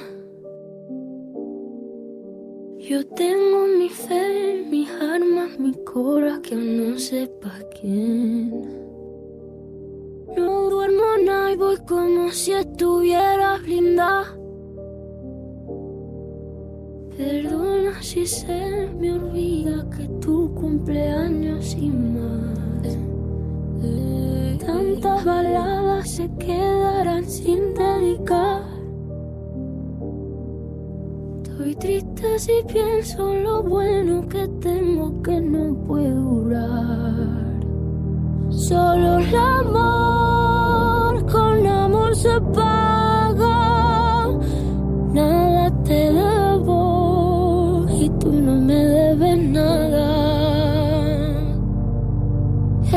Yo 2.77 3.05
tengo 3.05 3.67
mi 3.77 3.89
fe, 3.89 4.65
mis 4.69 4.89
armas, 4.89 5.59
mi 5.59 5.73
cora, 5.83 6.39
que 6.41 6.55
no 6.55 6.97
sepa 6.97 7.51
quién. 7.79 8.82
No 10.35 10.69
duermo 10.69 11.03
nada 11.25 11.51
y 11.51 11.55
voy 11.55 11.77
como 11.87 12.31
si 12.31 12.53
estuviera 12.53 13.57
blindada. 13.57 14.25
Perdona 17.15 18.01
si 18.01 18.25
se 18.25 18.89
me 18.99 19.13
olvida 19.13 19.87
que 19.95 20.07
tu 20.19 20.53
cumpleaños 20.55 21.75
y 21.75 21.89
más. 21.89 22.97
Tantas 24.65 25.25
baladas 25.25 26.09
se 26.09 26.29
quedarán 26.37 27.25
sin 27.25 27.73
dedicar. 27.73 28.63
Estoy 31.43 31.75
triste 31.75 32.39
si 32.39 32.53
pienso 32.67 33.35
lo 33.35 33.61
bueno 33.61 34.27
que 34.27 34.47
tengo 34.59 35.21
que 35.21 35.39
no 35.39 35.75
puedo 35.85 36.21
durar. 36.21 37.59
Solo 38.49 39.19
el 39.19 39.35
amor 39.35 40.22
se 42.15 42.39
paga. 42.55 43.59
Nada 45.13 45.71
te 45.83 46.11
debo 46.13 47.85
y 47.89 48.09
tú 48.19 48.31
no 48.31 48.55
me 48.55 48.75
debes 48.75 49.37
nada. 49.49 50.09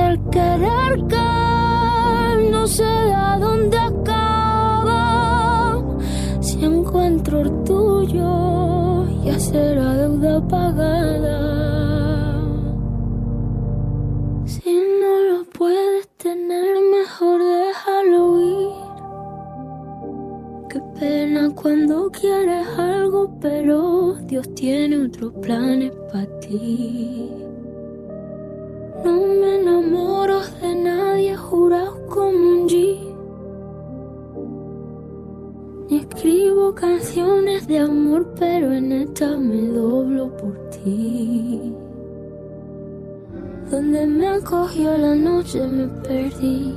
El 0.07 0.21
querer 0.31 1.07
que 1.09 2.51
no 2.51 2.67
sé 2.67 2.85
a 3.15 3.39
dónde 3.39 3.79
acaba. 3.79 5.83
Si 6.41 6.63
encuentro 6.65 7.41
el 7.41 7.65
tuyo, 7.65 9.07
ya 9.25 9.39
será 9.39 9.95
deuda 9.97 10.47
pagada. 10.47 11.06
Cuando 21.67 22.09
quieres 22.13 22.65
algo, 22.79 23.29
pero 23.41 24.15
Dios 24.29 24.55
tiene 24.55 25.05
otros 25.05 25.33
planes 25.43 25.91
para 26.13 26.39
ti. 26.39 27.29
No 29.05 29.13
me 29.13 29.61
enamoro 29.63 30.43
de 30.63 30.75
nadie, 30.77 31.37
jurado 31.37 32.07
como 32.07 32.29
un 32.29 32.69
G. 32.69 32.99
Ni 35.91 35.97
escribo 35.97 36.73
canciones 36.73 37.67
de 37.67 37.81
amor, 37.81 38.33
pero 38.39 38.71
en 38.71 38.93
esta 38.93 39.37
me 39.37 39.67
doblo 39.67 40.37
por 40.37 40.71
ti. 40.71 41.75
Donde 43.73 44.07
me 44.07 44.29
acogió 44.29 44.97
la 44.97 45.17
noche 45.17 45.67
me 45.67 45.89
perdí. 45.89 46.77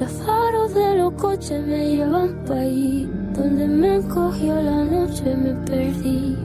Los 0.00 0.12
faros 0.12 0.72
de 0.72 0.96
los 0.96 1.12
coches 1.12 1.66
me 1.66 1.96
llevan 1.96 2.42
pa' 2.46 2.54
ahí. 2.54 3.27
Donde 3.38 3.68
me 3.68 4.00
cogió 4.08 4.60
la 4.60 4.84
noche 4.84 5.36
me 5.36 5.54
perdí. 5.64 6.36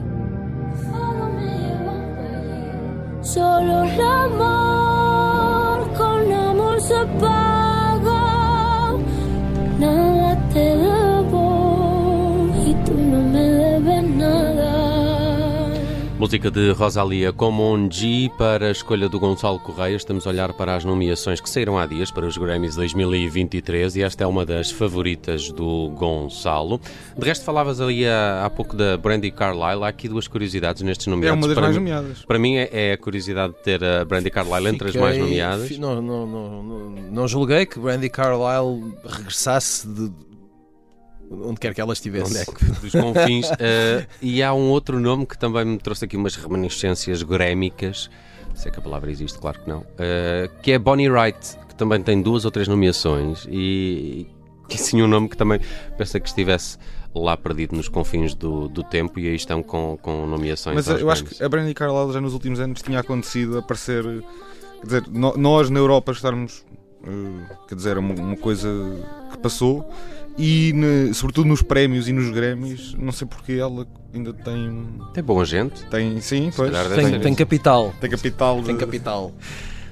Solo 3.20 3.82
el 3.82 4.00
amor 4.00 5.92
con 5.98 6.32
amor 6.32 6.80
se 6.80 7.04
paga. 7.20 7.73
Música 16.24 16.50
de 16.50 16.70
Rosalia 16.72 17.34
como 17.34 17.70
um 17.74 17.86
G 17.92 18.30
para 18.38 18.68
a 18.68 18.70
escolha 18.70 19.10
do 19.10 19.20
Gonçalo 19.20 19.60
Correia. 19.60 19.94
Estamos 19.94 20.26
a 20.26 20.30
olhar 20.30 20.54
para 20.54 20.74
as 20.74 20.82
nomeações 20.82 21.38
que 21.38 21.50
saíram 21.50 21.76
há 21.76 21.84
dias 21.84 22.10
para 22.10 22.24
os 22.24 22.38
Grammys 22.38 22.74
2023 22.76 23.96
e 23.96 24.02
esta 24.02 24.24
é 24.24 24.26
uma 24.26 24.46
das 24.46 24.70
favoritas 24.70 25.52
do 25.52 25.90
Gonçalo. 25.90 26.80
De 27.14 27.26
resto, 27.26 27.44
falavas 27.44 27.78
ali 27.78 28.06
há, 28.08 28.42
há 28.46 28.48
pouco 28.48 28.74
da 28.74 28.96
Brandy 28.96 29.30
Carlile. 29.30 29.84
Há 29.84 29.88
aqui 29.88 30.08
duas 30.08 30.26
curiosidades 30.26 30.80
nestes 30.80 31.08
nomeados. 31.08 31.36
É 31.36 31.38
uma 31.38 31.46
das 31.46 31.54
para 31.56 31.62
mais 31.64 31.76
mim, 31.76 31.82
nomeadas. 31.90 32.24
Para 32.24 32.38
mim 32.38 32.54
é, 32.56 32.70
é 32.72 32.92
a 32.94 32.96
curiosidade 32.96 33.52
de 33.52 33.62
ter 33.62 33.84
a 33.84 34.02
Brandy 34.06 34.30
Carlile 34.30 34.68
entre 34.74 34.88
as 34.88 34.96
mais 34.96 35.18
nomeadas. 35.18 35.68
fi- 35.68 35.78
Não, 35.78 36.00
não, 36.00 36.26
não, 36.26 36.62
não, 36.62 36.90
não 37.12 37.28
julguei 37.28 37.66
que 37.66 37.78
Brandy 37.78 38.08
Carlile 38.08 38.94
regressasse 39.04 39.86
de 39.86 40.10
onde 41.42 41.60
quer 41.60 41.74
que 41.74 41.80
ela 41.80 41.92
estivesse. 41.92 42.30
Onde 42.30 42.38
é 42.38 42.44
que, 42.44 42.80
dos 42.80 42.92
confins. 42.92 43.50
Eh, 43.58 44.06
e 44.22 44.42
há 44.42 44.52
um 44.54 44.68
outro 44.70 44.98
nome 45.00 45.26
que 45.26 45.36
também 45.38 45.64
me 45.64 45.78
trouxe 45.78 46.04
aqui 46.04 46.16
umas 46.16 46.36
reminiscências 46.36 47.22
grémicas. 47.22 48.10
Se 48.54 48.68
é 48.68 48.70
que 48.70 48.78
a 48.78 48.82
palavra 48.82 49.10
existe, 49.10 49.38
claro 49.38 49.60
que 49.60 49.68
não. 49.68 49.84
eh, 49.98 50.48
que 50.62 50.72
é 50.72 50.78
Bonnie 50.78 51.08
Wright, 51.10 51.58
que 51.68 51.74
também 51.74 52.00
tem 52.02 52.22
duas 52.22 52.44
ou 52.44 52.50
três 52.50 52.68
nomeações. 52.68 53.46
E, 53.50 54.26
e 54.70 54.78
sim, 54.78 55.02
um 55.02 55.08
nome 55.08 55.28
que 55.28 55.36
também 55.36 55.60
pensa 55.98 56.20
que 56.20 56.28
estivesse 56.28 56.78
lá 57.14 57.36
perdido 57.36 57.76
nos 57.76 57.88
confins 57.88 58.34
do, 58.34 58.68
do 58.68 58.82
tempo. 58.84 59.18
E 59.18 59.28
aí 59.28 59.34
estão 59.34 59.62
com, 59.62 59.98
com 60.00 60.26
nomeações. 60.26 60.74
Mas 60.76 60.86
eu 60.88 61.10
acho 61.10 61.22
Grammys. 61.22 61.38
que 61.38 61.44
a 61.44 61.48
Brandy 61.48 61.74
Carlile 61.74 62.12
já 62.12 62.20
nos 62.20 62.32
últimos 62.32 62.60
anos 62.60 62.80
tinha 62.82 63.00
acontecido 63.00 63.58
aparecer. 63.58 64.04
Quer 64.80 64.86
dizer, 64.86 65.04
no- 65.10 65.36
nós 65.36 65.68
na 65.70 65.78
Europa 65.80 66.12
estarmos. 66.12 66.64
eh, 67.06 67.56
quer 67.68 67.74
dizer, 67.74 67.96
é 67.96 68.00
uma, 68.00 68.14
uma 68.14 68.36
coisa 68.36 68.68
que 69.32 69.38
passou 69.38 69.88
e 70.36 70.72
ne, 70.74 71.14
sobretudo 71.14 71.46
nos 71.46 71.62
prémios 71.62 72.08
e 72.08 72.12
nos 72.12 72.30
Grêmios, 72.30 72.94
não 72.98 73.12
sei 73.12 73.26
porque 73.26 73.52
ela 73.52 73.86
ainda 74.12 74.32
tem. 74.32 74.86
Tem 75.12 75.22
boa 75.22 75.44
gente. 75.44 75.84
Tem, 75.86 76.20
sim, 76.20 76.50
pois. 76.54 76.70
Tem, 76.70 77.10
tem, 77.10 77.20
tem, 77.20 77.34
capital. 77.34 77.94
Tem 78.00 78.10
capital. 78.10 78.62
Tem 78.62 78.76
capital. 78.76 79.32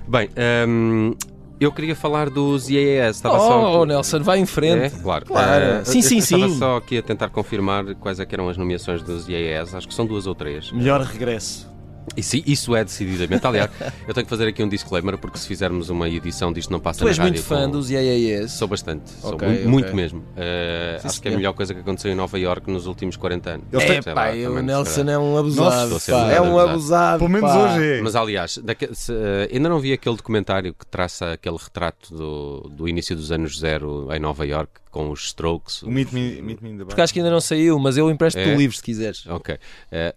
Bem, 0.09 0.29
hum, 0.69 1.15
eu 1.61 1.71
queria 1.71 1.95
falar 1.95 2.29
dos 2.29 2.69
IAS. 2.69 3.17
Estava 3.17 3.37
oh, 3.37 3.41
só... 3.41 3.81
oh, 3.81 3.85
Nelson, 3.85 4.21
vai 4.21 4.41
em 4.41 4.47
frente. 4.47 4.97
É, 4.97 5.01
claro. 5.01 5.27
claro. 5.27 5.83
Uh, 5.83 5.85
sim, 5.85 6.03
sim, 6.03 6.21
sim. 6.21 6.35
Estava 6.35 6.55
só 6.55 6.77
aqui 6.79 6.99
a 6.99 7.03
tentar 7.03 7.29
confirmar 7.29 7.95
quais 7.95 8.19
é 8.19 8.27
eram 8.33 8.49
as 8.49 8.57
nomeações 8.57 9.03
dos 9.03 9.29
IAS. 9.29 9.75
Acho 9.75 9.87
que 9.87 9.95
são 9.95 10.07
duas 10.07 10.27
ou 10.27 10.35
três. 10.35 10.73
Melhor 10.73 11.01
regresso. 11.03 11.72
Isso, 12.17 12.37
isso 12.45 12.77
é 12.77 12.85
decididamente. 12.85 13.47
Aliás, 13.47 13.71
eu 14.07 14.15
tenho 14.15 14.27
que 14.27 14.31
fazer 14.31 14.49
aqui 14.49 14.63
um 14.63 14.69
disclaimer, 14.69 15.17
porque 15.17 15.39
se 15.39 15.47
fizermos 15.47 15.89
uma 15.89 16.09
edição 16.09 16.53
disto 16.53 16.71
não 16.71 16.81
passa 16.81 17.05
nada. 17.05 17.15
Tu 17.15 17.21
és 17.21 17.31
muito 17.31 17.43
fã 17.43 17.65
com... 17.65 17.71
dos 17.71 17.91
IAIS? 17.91 18.53
Sou 18.53 18.69
bastante, 18.69 19.11
sou 19.11 19.35
okay, 19.35 19.49
muito, 19.49 19.61
okay. 19.61 19.71
muito, 19.71 19.97
mesmo. 19.97 20.21
Uh, 20.21 21.01
Sim, 21.01 21.09
acho 21.09 21.23
que 21.23 21.29
é 21.29 21.33
a 21.33 21.37
melhor 21.37 21.53
coisa 21.53 21.73
que 21.73 21.81
aconteceu 21.81 22.11
em 22.11 22.15
Nova 22.15 22.39
Iorque 22.39 22.71
nos 22.71 22.87
últimos 22.87 23.17
40 23.17 23.51
anos. 23.51 23.67
Ele 23.73 23.83
é, 23.85 24.03
pá, 24.03 24.31
lá, 24.31 24.51
o 24.51 24.63
Nelson 24.63 25.09
é 25.09 25.19
um 25.19 25.39
abusado. 25.39 25.91
Nossa, 25.91 26.13
pá, 26.13 26.33
é 26.33 26.41
um 26.41 26.59
abusado. 26.59 27.19
Pelo 27.19 27.31
menos 27.31 27.51
hoje 27.51 27.99
é. 27.99 28.03
Mas 28.03 28.17
aliás, 28.17 28.59
daqui, 28.59 28.89
se, 28.93 29.13
uh, 29.13 29.49
ainda 29.53 29.69
não 29.69 29.79
vi 29.79 29.93
aquele 29.93 30.17
documentário 30.17 30.75
que 30.75 30.87
traça 30.87 31.33
aquele 31.33 31.57
retrato 31.57 32.15
do, 32.15 32.71
do 32.71 32.89
início 32.89 33.17
dos 33.17 33.31
anos 33.33 33.59
zero 33.59 34.09
em 34.13 34.19
Nova 34.19 34.47
Iorque 34.47 34.82
com 34.93 35.11
os 35.11 35.25
Strokes. 35.25 35.83
O 35.83 35.89
os... 35.89 35.93
Me, 35.93 36.05
Meet 36.43 36.61
me 36.61 36.71
in 36.71 36.79
the 36.79 36.85
Porque 36.85 37.01
acho 37.01 37.13
que 37.13 37.19
ainda 37.19 37.31
não 37.31 37.41
saiu, 37.41 37.79
mas 37.79 37.97
eu 37.97 38.11
empresto-te 38.11 38.49
é? 38.49 38.55
o 38.55 38.57
livro 38.57 38.77
se 38.77 38.83
quiseres. 38.83 39.27
Ok. 39.27 39.55
Uh, 39.55 39.59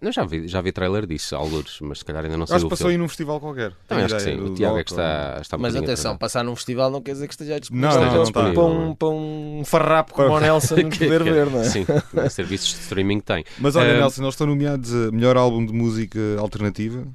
não, 0.02 0.12
já 0.12 0.24
vi, 0.24 0.46
já 0.46 0.60
vi 0.60 0.70
trailer 0.70 1.06
disso, 1.06 1.34
alguns, 1.34 1.80
mas 1.80 1.98
se 2.00 2.04
calhar 2.04 2.22
ainda 2.22 2.36
não 2.36 2.46
saiu. 2.46 2.56
Acho 2.56 2.66
que 2.66 2.70
passou 2.70 2.90
aí 2.90 2.98
num 2.98 3.08
festival 3.08 3.40
qualquer. 3.40 3.72
Não, 3.88 3.96
acho 3.96 4.14
que 4.14 4.20
sim. 4.20 4.38
O 4.38 4.54
Tiago 4.54 4.78
é 4.78 4.84
que 4.84 4.90
está, 4.90 5.38
está 5.40 5.58
Mas 5.58 5.74
atenção, 5.74 5.92
atrasado. 5.92 6.18
passar 6.18 6.44
num 6.44 6.54
festival 6.54 6.90
não 6.90 7.00
quer 7.00 7.12
dizer 7.12 7.26
que 7.26 7.32
esteja 7.32 7.58
disponível. 7.58 7.90
Não, 7.90 8.00
não, 8.00 8.06
não, 8.06 8.14
não 8.16 8.22
está. 8.22 8.52
Para, 8.52 8.64
um, 8.64 8.94
para 8.94 9.08
um 9.08 9.62
farrapo 9.64 10.12
como 10.12 10.34
o 10.34 10.38
Nelson 10.38 10.76
poder 10.90 11.24
ver, 11.24 11.46
não 11.50 11.60
é? 11.60 11.64
Sim, 11.64 11.86
serviços 12.30 12.74
de 12.74 12.80
streaming 12.82 13.20
tem. 13.20 13.44
Mas 13.58 13.76
olha, 13.76 13.94
uh, 13.94 14.00
Nelson, 14.00 14.22
eles 14.22 14.34
estão 14.34 14.46
nomeados 14.46 14.94
a 14.94 15.10
melhor 15.10 15.38
álbum 15.38 15.64
de 15.64 15.72
música 15.72 16.20
alternativa 16.38 17.06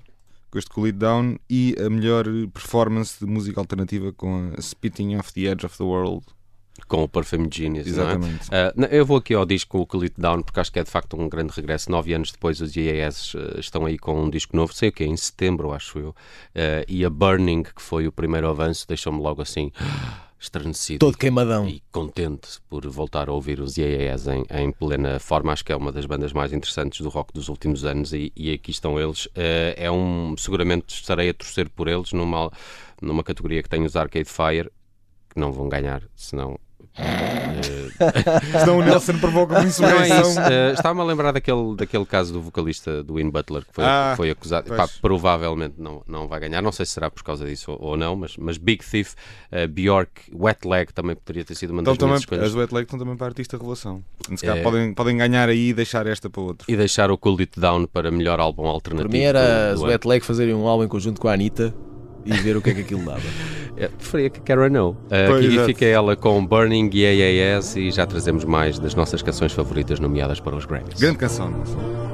com 0.49 0.59
este 0.59 0.69
Cool 0.69 0.87
It 0.87 0.97
Down 0.97 1.37
e 1.49 1.75
a 1.79 1.89
melhor 1.89 2.25
performance 2.53 3.17
de 3.23 3.25
música 3.25 3.59
alternativa 3.59 4.11
com 4.11 4.51
a 4.57 4.61
Spitting 4.61 5.15
Off 5.15 5.31
the 5.33 5.41
Edge 5.41 5.65
of 5.65 5.77
the 5.77 5.83
World 5.83 6.25
com 6.87 7.03
o 7.03 7.07
Perfume 7.07 7.49
Genius, 7.51 7.87
Exatamente. 7.87 8.49
não 8.49 8.85
é? 8.85 8.91
Uh, 8.91 8.95
eu 8.95 9.05
vou 9.05 9.17
aqui 9.17 9.33
ao 9.33 9.45
disco 9.45 9.87
o 9.91 10.01
It 10.01 10.15
Down, 10.17 10.41
porque 10.41 10.59
acho 10.59 10.71
que 10.71 10.79
é 10.79 10.83
de 10.83 10.89
facto 10.89 11.19
um 11.19 11.27
grande 11.27 11.53
regresso. 11.53 11.91
Nove 11.91 12.13
anos 12.13 12.31
depois, 12.31 12.59
os 12.61 12.75
EAS 12.75 13.33
ah, 13.35 13.59
estão 13.59 13.85
aí 13.85 13.97
com 13.97 14.23
um 14.23 14.29
disco 14.29 14.55
novo, 14.55 14.73
sei 14.73 14.89
o 14.89 14.91
que, 14.91 15.03
em 15.03 15.15
setembro, 15.15 15.73
acho 15.73 15.99
eu. 15.99 16.09
Uh, 16.09 16.83
e 16.87 17.05
a 17.05 17.09
Burning, 17.09 17.63
que 17.63 17.81
foi 17.81 18.07
o 18.07 18.11
primeiro 18.11 18.49
avanço, 18.49 18.87
deixou-me 18.87 19.21
logo 19.21 19.41
assim 19.41 19.71
estranecido. 20.39 20.99
Todo 20.99 21.17
queimadão. 21.17 21.67
E 21.67 21.83
contente 21.91 22.59
por 22.69 22.87
voltar 22.87 23.29
a 23.29 23.33
ouvir 23.33 23.59
os 23.59 23.77
IAS 23.77 24.27
em, 24.27 24.43
em, 24.49 24.71
plena 24.71 25.19
forma. 25.19 25.51
Acho 25.51 25.63
que 25.63 25.71
é 25.71 25.75
uma 25.75 25.91
das 25.91 26.05
bandas 26.05 26.33
mais 26.33 26.51
interessantes 26.53 27.01
do 27.01 27.09
rock 27.09 27.33
dos 27.33 27.47
últimos 27.49 27.85
anos 27.85 28.11
e, 28.13 28.31
e 28.35 28.51
aqui 28.51 28.71
estão 28.71 28.99
eles. 28.99 29.27
é 29.35 29.91
um. 29.91 30.35
Seguramente 30.37 30.95
estarei 30.95 31.29
a 31.29 31.33
torcer 31.33 31.69
por 31.69 31.87
eles 31.87 32.11
numa, 32.11 32.51
numa 33.01 33.23
categoria 33.23 33.61
que 33.61 33.69
tem 33.69 33.83
os 33.83 33.95
Arcade 33.95 34.29
Fire 34.29 34.71
que 35.33 35.39
não 35.39 35.51
vão 35.51 35.69
ganhar, 35.69 36.03
senão. 36.15 36.59
Eh, 36.97 37.89
senão 38.59 38.79
o 38.79 38.83
Nelson 38.83 39.17
provoca 39.17 39.53
uma 39.53 39.63
é 39.63 39.67
insurreição. 39.67 40.43
É 40.43 40.47
uh, 40.47 40.51
eh, 40.51 40.73
Estava-me 40.73 41.01
a 41.01 41.03
lembrar 41.05 41.31
daquele, 41.31 41.75
daquele 41.75 42.05
caso 42.05 42.33
do 42.33 42.41
vocalista 42.41 43.01
do 43.01 43.19
In 43.19 43.29
Butler 43.29 43.65
que 43.65 43.73
foi, 43.73 43.83
ah, 43.85 44.13
foi 44.17 44.29
acusado. 44.29 44.73
Pá, 44.75 44.87
provavelmente 45.01 45.75
não, 45.77 46.03
não 46.05 46.27
vai 46.27 46.39
ganhar. 46.41 46.61
Não 46.61 46.71
sei 46.71 46.85
se 46.85 46.93
será 46.93 47.09
por 47.09 47.23
causa 47.23 47.45
disso 47.45 47.71
ou, 47.71 47.91
ou 47.91 47.97
não, 47.97 48.15
mas, 48.15 48.35
mas 48.37 48.57
Big 48.57 48.83
Thief, 48.83 49.13
uh, 49.51 49.67
Bjork, 49.69 50.11
Wet 50.33 50.67
Leg 50.67 50.93
também 50.93 51.15
poderia 51.15 51.45
ter 51.45 51.55
sido 51.55 51.71
uma 51.71 51.81
então 51.81 51.93
das 51.93 52.03
melhores. 52.03 52.25
também, 52.25 52.39
escolhas. 52.39 52.53
As 52.53 52.59
Wet 52.59 52.73
Leg 52.73 52.83
estão 52.83 52.99
também 52.99 53.15
para 53.15 53.27
a 53.27 53.29
artista 53.29 53.57
revelação. 53.57 54.03
Se 54.35 54.45
é... 54.45 54.61
podem, 54.61 54.93
podem 54.93 55.17
ganhar 55.17 55.47
aí 55.47 55.69
e 55.69 55.73
deixar 55.73 56.05
esta 56.07 56.29
para 56.29 56.41
outro. 56.41 56.69
E 56.69 56.75
deixar 56.75 57.09
o 57.09 57.17
Cool 57.17 57.39
It 57.39 57.59
Down 57.59 57.85
para 57.87 58.11
melhor 58.11 58.39
álbum 58.39 58.65
alternativo. 58.65 59.09
Primeiro, 59.09 59.37
as 59.37 59.79
Wet 59.81 60.05
Leg 60.05 60.25
fazerem 60.25 60.53
um 60.53 60.67
álbum 60.67 60.83
em 60.83 60.87
conjunto 60.89 61.21
com 61.21 61.27
a 61.27 61.33
Anitta 61.33 61.73
e 62.25 62.33
ver 62.33 62.57
o 62.57 62.61
que 62.61 62.71
é 62.71 62.73
que 62.73 62.81
aquilo 62.81 63.05
dava. 63.05 63.21
É, 63.81 63.87
preferia 63.87 64.29
que 64.29 64.39
Karen 64.41 64.69
não. 64.69 64.95
Aqui 65.09 65.47
exato. 65.47 65.65
fica 65.65 65.85
ela 65.85 66.15
com 66.15 66.45
Burning 66.45 66.87
e 66.93 67.55
AAS 67.55 67.75
e 67.75 67.89
já 67.89 68.05
trazemos 68.05 68.45
mais 68.45 68.77
das 68.77 68.93
nossas 68.93 69.23
canções 69.23 69.51
favoritas 69.53 69.99
nomeadas 69.99 70.39
para 70.39 70.55
os 70.55 70.65
Grammys. 70.65 70.99
Grande 70.99 71.17
canção, 71.17 71.49
Marcelo. 71.49 72.10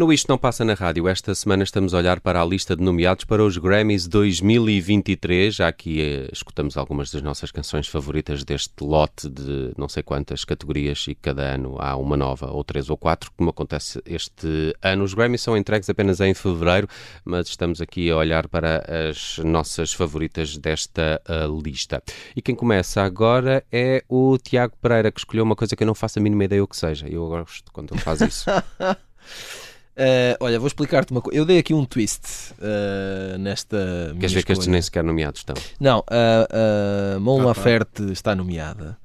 No 0.00 0.10
Isto 0.10 0.30
Não 0.30 0.38
Passa 0.38 0.64
na 0.64 0.72
Rádio, 0.72 1.06
esta 1.06 1.34
semana 1.34 1.62
estamos 1.62 1.92
a 1.92 1.98
olhar 1.98 2.20
para 2.20 2.40
a 2.40 2.44
lista 2.46 2.74
de 2.74 2.82
nomeados 2.82 3.26
para 3.26 3.44
os 3.44 3.58
Grammys 3.58 4.08
2023. 4.08 5.54
Já 5.54 5.68
aqui 5.68 6.00
eh, 6.00 6.30
escutamos 6.32 6.78
algumas 6.78 7.10
das 7.10 7.20
nossas 7.20 7.50
canções 7.50 7.86
favoritas 7.86 8.42
deste 8.42 8.82
lote 8.82 9.28
de 9.28 9.74
não 9.76 9.90
sei 9.90 10.02
quantas 10.02 10.42
categorias 10.42 11.04
e 11.06 11.14
cada 11.14 11.42
ano 11.42 11.76
há 11.78 11.96
uma 11.96 12.16
nova, 12.16 12.50
ou 12.50 12.64
três 12.64 12.88
ou 12.88 12.96
quatro, 12.96 13.30
como 13.36 13.50
acontece 13.50 14.00
este 14.06 14.74
ano. 14.80 15.04
Os 15.04 15.12
Grammys 15.12 15.42
são 15.42 15.54
entregues 15.54 15.90
apenas 15.90 16.18
em 16.20 16.32
fevereiro, 16.32 16.88
mas 17.22 17.48
estamos 17.48 17.82
aqui 17.82 18.10
a 18.10 18.16
olhar 18.16 18.48
para 18.48 18.82
as 19.10 19.36
nossas 19.44 19.92
favoritas 19.92 20.56
desta 20.56 21.20
uh, 21.28 21.60
lista. 21.60 22.02
E 22.34 22.40
quem 22.40 22.54
começa 22.54 23.02
agora 23.02 23.62
é 23.70 24.02
o 24.08 24.38
Tiago 24.38 24.72
Pereira, 24.80 25.12
que 25.12 25.20
escolheu 25.20 25.44
uma 25.44 25.54
coisa 25.54 25.76
que 25.76 25.82
eu 25.82 25.86
não 25.86 25.94
faço 25.94 26.18
a 26.18 26.22
mínima 26.22 26.44
ideia 26.44 26.64
o 26.64 26.66
que 26.66 26.78
seja. 26.78 27.06
Eu 27.06 27.28
gosto 27.28 27.70
quando 27.70 27.92
ele 27.92 28.00
faz 28.00 28.22
isso. 28.22 28.46
Eh, 29.96 30.36
olha, 30.40 30.58
vou 30.58 30.66
explicar-te 30.66 31.10
uma 31.12 31.20
coisa. 31.20 31.38
Eu 31.38 31.44
dei 31.44 31.58
aqui 31.58 31.74
um 31.74 31.84
twist 31.84 32.54
eh, 32.60 33.36
nesta. 33.38 34.14
Queres 34.18 34.32
ver 34.32 34.44
que 34.44 34.52
estes 34.52 34.66
nem 34.68 34.80
sequer 34.80 35.04
nomeados 35.04 35.40
estão? 35.40 35.56
Não, 35.78 36.02
a, 36.08 37.16
a 37.16 37.20
Mon 37.20 37.36
Ah, 37.40 37.42
tá. 37.42 37.46
Laferte 37.48 38.02
está 38.12 38.34
nomeada. 38.34 38.96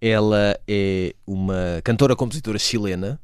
Ela 0.00 0.58
é 0.66 1.14
uma 1.26 1.80
cantora-compositora 1.84 2.58
chilena. 2.58 3.20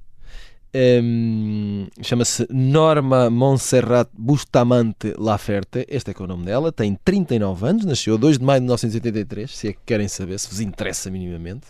Hum, 0.75 1.87
Chama-se 2.03 2.47
Norma 2.51 3.31
Monserrat 3.31 4.11
Bustamante 4.13 5.15
Laferte. 5.17 5.87
Este 5.89 6.11
é 6.11 6.15
que 6.15 6.21
é 6.21 6.25
o 6.25 6.29
nome 6.29 6.45
dela. 6.45 6.71
Tem 6.71 6.95
39 7.03 7.67
anos. 7.67 7.85
Nasceu 7.87 8.19
2 8.19 8.39
de 8.39 8.45
maio 8.45 8.61
de 8.61 8.65
1983. 8.67 9.51
Se 9.57 9.69
é 9.69 9.73
que 9.73 9.79
querem 9.87 10.07
saber, 10.09 10.39
se 10.39 10.49
vos 10.49 10.61
interessa 10.61 11.11
minimamente. 11.11 11.67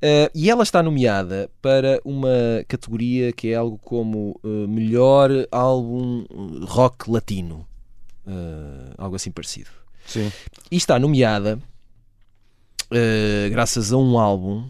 Uh, 0.00 0.30
e 0.32 0.48
ela 0.48 0.62
está 0.62 0.80
nomeada 0.80 1.50
para 1.60 2.00
uma 2.04 2.64
categoria 2.68 3.32
que 3.32 3.48
é 3.48 3.56
algo 3.56 3.76
como 3.78 4.38
uh, 4.44 4.68
melhor 4.68 5.30
álbum 5.50 6.24
uh, 6.30 6.64
rock 6.66 7.10
latino. 7.10 7.66
Uh, 8.24 8.94
algo 8.96 9.16
assim 9.16 9.32
parecido. 9.32 9.70
Sim. 10.06 10.30
E 10.70 10.76
está 10.76 10.98
nomeada 10.98 11.58
graças 13.50 13.92
a 13.92 13.98
um 13.98 14.18
álbum, 14.18 14.66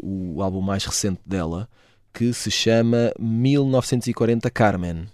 o 0.00 0.40
álbum 0.40 0.60
mais 0.60 0.84
recente 0.84 1.20
dela, 1.26 1.68
que 2.14 2.32
se 2.32 2.52
chama 2.52 3.12
1940 3.18 4.48
Carmen. 4.48 5.08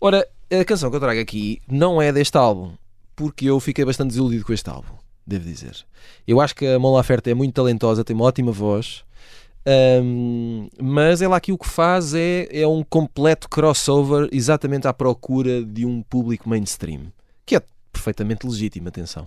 Ora, 0.00 0.26
a 0.50 0.64
canção 0.64 0.88
que 0.88 0.96
eu 0.96 1.00
trago 1.00 1.20
aqui 1.20 1.60
não 1.68 2.00
é 2.00 2.10
deste 2.10 2.38
álbum, 2.38 2.72
porque 3.14 3.44
eu 3.44 3.60
fiquei 3.60 3.84
bastante 3.84 4.08
desiludido 4.08 4.42
com 4.42 4.54
este 4.54 4.70
álbum, 4.70 4.94
devo 5.26 5.44
dizer. 5.44 5.84
Eu 6.26 6.40
acho 6.40 6.54
que 6.54 6.66
a 6.66 6.78
Mon 6.78 6.94
Laferte 6.94 7.30
é 7.30 7.34
muito 7.34 7.54
talentosa, 7.54 8.04
tem 8.04 8.14
uma 8.14 8.24
ótima 8.24 8.52
voz, 8.52 9.04
hum, 10.02 10.68
mas 10.80 11.22
ela 11.22 11.36
aqui 11.36 11.52
o 11.52 11.58
que 11.58 11.68
faz 11.68 12.14
é, 12.14 12.48
é 12.50 12.66
um 12.66 12.82
completo 12.82 13.48
crossover 13.48 14.28
exatamente 14.32 14.86
à 14.86 14.92
procura 14.92 15.64
de 15.64 15.86
um 15.86 16.02
público 16.02 16.48
mainstream, 16.48 17.12
que 17.46 17.56
é 17.56 17.62
perfeitamente 17.92 18.46
legítimo, 18.46 18.88
atenção. 18.88 19.26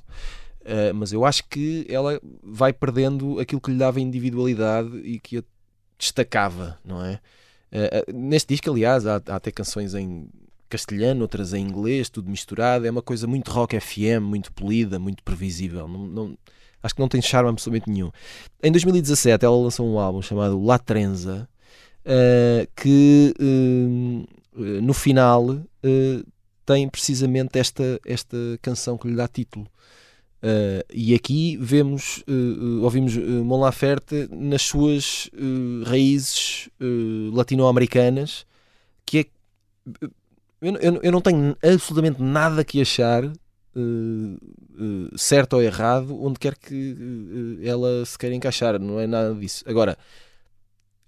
Uh, 0.62 0.94
mas 0.94 1.14
eu 1.14 1.24
acho 1.24 1.46
que 1.48 1.88
ela 1.90 2.20
vai 2.44 2.74
perdendo 2.74 3.40
aquilo 3.40 3.62
que 3.62 3.72
lhe 3.72 3.78
dava 3.78 4.02
individualidade 4.02 4.98
e 4.98 5.18
que 5.18 5.38
a 5.38 5.44
destacava, 5.98 6.78
não 6.84 7.04
é? 7.04 7.20
Uh, 7.72 8.14
neste 8.14 8.54
disco, 8.54 8.70
aliás, 8.70 9.08
há, 9.08 9.22
há 9.28 9.36
até 9.38 9.50
canções 9.50 9.94
em 9.94 10.28
castelhano, 10.68 11.22
outras 11.22 11.54
em 11.54 11.64
inglês, 11.66 12.10
tudo 12.10 12.30
misturado. 12.30 12.86
É 12.86 12.92
uma 12.92 13.02
coisa 13.02 13.28
muito 13.28 13.52
rock 13.52 13.80
FM, 13.80 14.22
muito 14.22 14.52
polida, 14.54 15.00
muito 15.00 15.24
previsível. 15.24 15.88
Não, 15.88 16.08
não- 16.08 16.38
acho 16.84 16.94
que 16.96 17.02
não 17.02 17.08
tem 17.10 17.22
charme 17.22 17.50
absolutamente 17.50 17.90
nenhum. 17.90 18.12
Em 18.64 18.72
2017, 18.72 19.46
ela 19.46 19.56
lançou 19.58 19.88
um 19.88 20.00
álbum 20.00 20.22
chamado 20.22 20.62
La 20.64 20.78
Trenza, 20.80 21.48
uh, 22.06 22.68
que 22.76 23.34
uh, 23.40 24.28
no 24.82 24.94
final 24.94 25.50
uh, 25.50 25.66
tem 26.66 26.88
precisamente 26.90 27.58
esta, 27.60 28.00
esta 28.06 28.38
canção 28.62 28.98
que 28.98 29.08
lhe 29.08 29.16
dá 29.16 29.28
título. 29.28 29.66
Uh, 30.44 30.86
e 30.94 31.16
aqui 31.16 31.58
vemos, 31.58 32.24
uh, 32.28 32.84
ouvimos 32.84 33.16
uh, 33.18 33.44
Mon 33.44 33.60
Laferte 33.60 34.28
nas 34.32 34.62
suas 34.62 35.30
raízes 35.86 36.70
latino-americanas, 37.34 38.46
que 39.06 39.20
é. 39.20 39.26
Eu, 40.62 40.76
eu- 40.78 41.00
eu 41.04 41.12
não 41.12 41.22
tenho 41.22 41.56
absolutamente 41.64 42.22
nada 42.22 42.64
que 42.64 42.82
achar, 42.82 43.24
uh, 43.26 43.32
uh, 43.76 45.18
certo 45.18 45.54
ou 45.54 45.62
errado, 45.62 46.20
onde 46.24 46.40
quer 46.40 46.56
que 46.58 46.94
uh, 46.94 47.60
ela 47.68 48.06
se 48.06 48.18
queira 48.18 48.36
encaixar, 48.36 48.80
não 48.80 49.00
é 49.00 49.06
nada 49.08 49.34
disso. 49.36 49.64
Agora, 49.68 49.98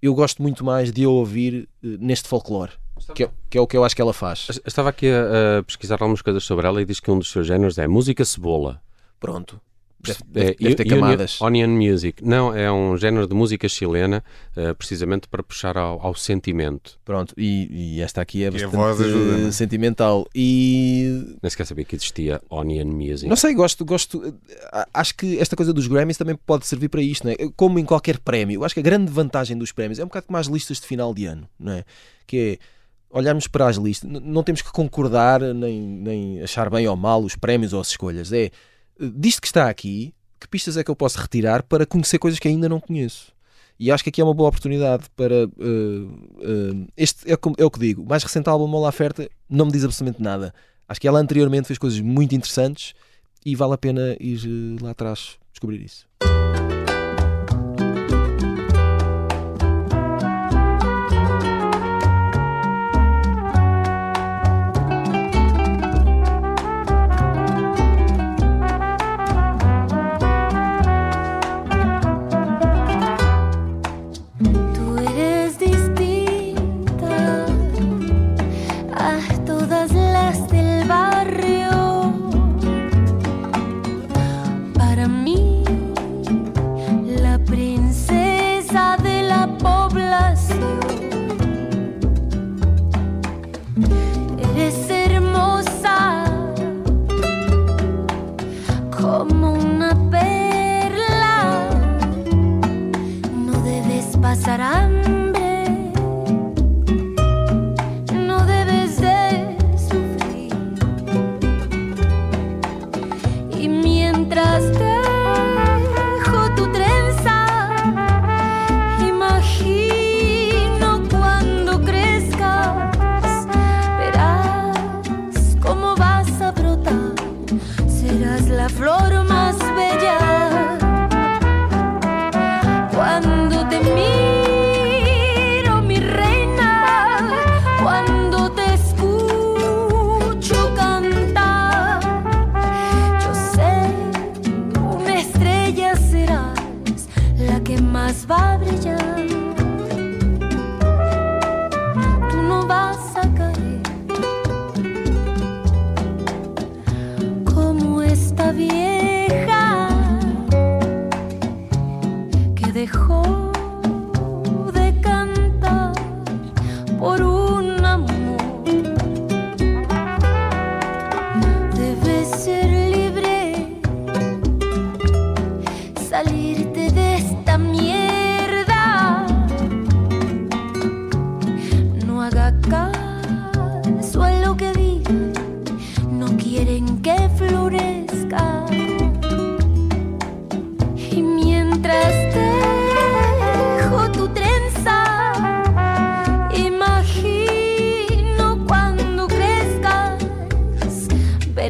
eu 0.02 0.14
gosto 0.14 0.42
muito 0.42 0.64
mais 0.64 0.92
de 0.92 1.04
a 1.04 1.10
ouvir 1.10 1.68
neste 1.82 2.28
folclore, 2.28 2.72
que 3.16 3.24
é, 3.24 3.30
que 3.50 3.58
é 3.58 3.62
o 3.62 3.68
que 3.68 3.76
eu 3.76 3.84
acho 3.84 3.96
que 3.96 4.02
ela 4.02 4.14
faz. 4.14 4.62
Estava 4.66 4.90
aqui 4.90 5.08
a, 5.10 5.60
a 5.60 5.64
pesquisar 5.64 5.96
algumas 5.96 6.22
coisas 6.22 6.44
sobre 6.44 6.66
ela 6.68 6.82
e 6.82 6.86
diz 6.86 7.00
que 7.00 7.12
um 7.12 7.18
dos 7.20 7.32
seus 7.32 7.46
géneros 7.48 7.78
é 7.78 7.88
música 7.88 8.24
cebola. 8.24 8.82
Pronto. 9.20 9.60
Deve, 10.02 10.20
É, 10.20 10.44
deve- 10.46 10.56
deve 10.60 10.76
ter 10.76 10.86
camadas. 10.86 11.42
Onion 11.42 11.68
Music. 11.68 12.24
Não, 12.24 12.56
é 12.56 12.72
um 12.72 12.96
género 12.98 13.28
de 13.28 13.34
música 13.36 13.68
chilena, 13.68 14.24
eh, 14.56 14.74
precisamente 14.74 15.28
para 15.28 15.44
puxar 15.44 15.78
ao, 15.78 16.00
ao 16.02 16.16
sentimento. 16.16 16.98
Pronto, 17.04 17.34
e, 17.38 17.98
e 17.98 18.02
esta 18.02 18.22
aqui 18.22 18.44
é 18.44 18.48
a 18.48 18.52
bastante 18.52 18.76
ajuda, 18.78 19.48
é? 19.48 19.52
sentimental. 19.52 20.26
E 20.34 21.36
Nem 21.44 21.50
sequer 21.50 21.66
sabia 21.66 21.84
que 21.84 21.96
existia 21.96 22.42
Onion 22.50 22.86
Music. 22.86 23.28
não 23.28 23.36
sei, 23.36 23.54
gosto, 23.54 23.84
gosto. 23.84 24.34
Acho 24.94 25.16
que 25.16 25.38
esta 25.38 25.56
coisa 25.56 25.74
dos 25.74 25.86
Grammys 25.88 26.18
também 26.18 26.36
pode 26.46 26.66
servir 26.66 26.88
para 26.90 27.02
isto, 27.02 27.26
não 27.26 27.34
é? 27.34 27.36
Como 27.58 27.78
em 27.78 27.84
qualquer 27.86 28.20
prémio. 28.20 28.64
Acho 28.64 28.74
que 28.76 28.80
a 28.80 28.84
grande 28.84 29.12
vantagem 29.12 29.58
dos 29.58 29.72
prémios 29.74 30.00
é 30.00 30.04
um 30.04 30.08
bocado 30.08 30.28
como 30.28 30.38
as 30.38 30.48
listas 30.48 30.80
de 30.80 30.88
final 30.88 31.14
de 31.14 31.26
ano, 31.26 31.48
não 31.60 31.74
é? 31.74 31.84
Que 32.26 32.38
é 32.38 32.58
olharmos 33.12 33.48
para 33.48 33.68
as 33.68 33.76
listas, 33.76 34.10
não 34.10 34.44
temos 34.44 34.62
que 34.62 34.72
concordar 34.72 35.42
nem, 35.42 35.82
nem 35.82 36.42
achar 36.44 36.70
bem 36.70 36.88
ou 36.88 36.96
mal 36.96 37.22
os 37.24 37.36
prémios 37.36 37.74
ou 37.74 37.82
as 37.82 37.88
escolhas. 37.90 38.32
É 38.32 38.52
disto 39.00 39.42
que 39.42 39.48
está 39.48 39.70
aqui, 39.70 40.14
que 40.40 40.48
pistas 40.48 40.78
é 40.78 40.84
que 40.84 40.92
eu 40.92 40.96
posso 40.96 41.20
retirar 41.20 41.64
para 41.64 41.86
conhecer 41.86 42.18
coisas 42.18 42.40
que 42.40 42.48
ainda 42.48 42.70
não 42.70 42.80
conheço? 42.80 43.34
E 43.80 43.92
acho 43.92 44.04
que 44.04 44.10
aqui 44.10 44.20
é 44.20 44.24
uma 44.24 44.34
boa 44.34 44.50
oportunidade 44.50 45.06
para. 45.16 45.34
eh, 45.34 45.48
eh, 46.42 46.88
este 46.98 47.32
é, 47.32 47.38
é 47.58 47.66
o 47.66 47.72
que 47.72 47.80
digo. 47.80 48.04
O 48.04 48.06
mais 48.06 48.22
recente 48.22 48.50
álbum, 48.50 48.68
Mola 48.68 48.90
Oferta, 48.90 49.30
não 49.50 49.66
me 49.66 49.72
diz 49.72 49.86
absolutamente 49.86 50.22
nada. 50.22 50.54
Acho 50.88 51.00
que 51.00 51.08
ela 51.08 51.20
anteriormente 51.20 51.68
fez 51.68 51.80
coisas 51.80 52.00
muito 52.02 52.36
interessantes 52.36 52.94
e 53.46 53.56
vale 53.56 53.76
a 53.76 53.78
pena 53.78 54.18
ir 54.20 54.42
eh, 54.46 54.84
lá 54.84 54.92
atrás 54.92 55.38
descobrir 55.54 55.82
isso. 55.82 56.06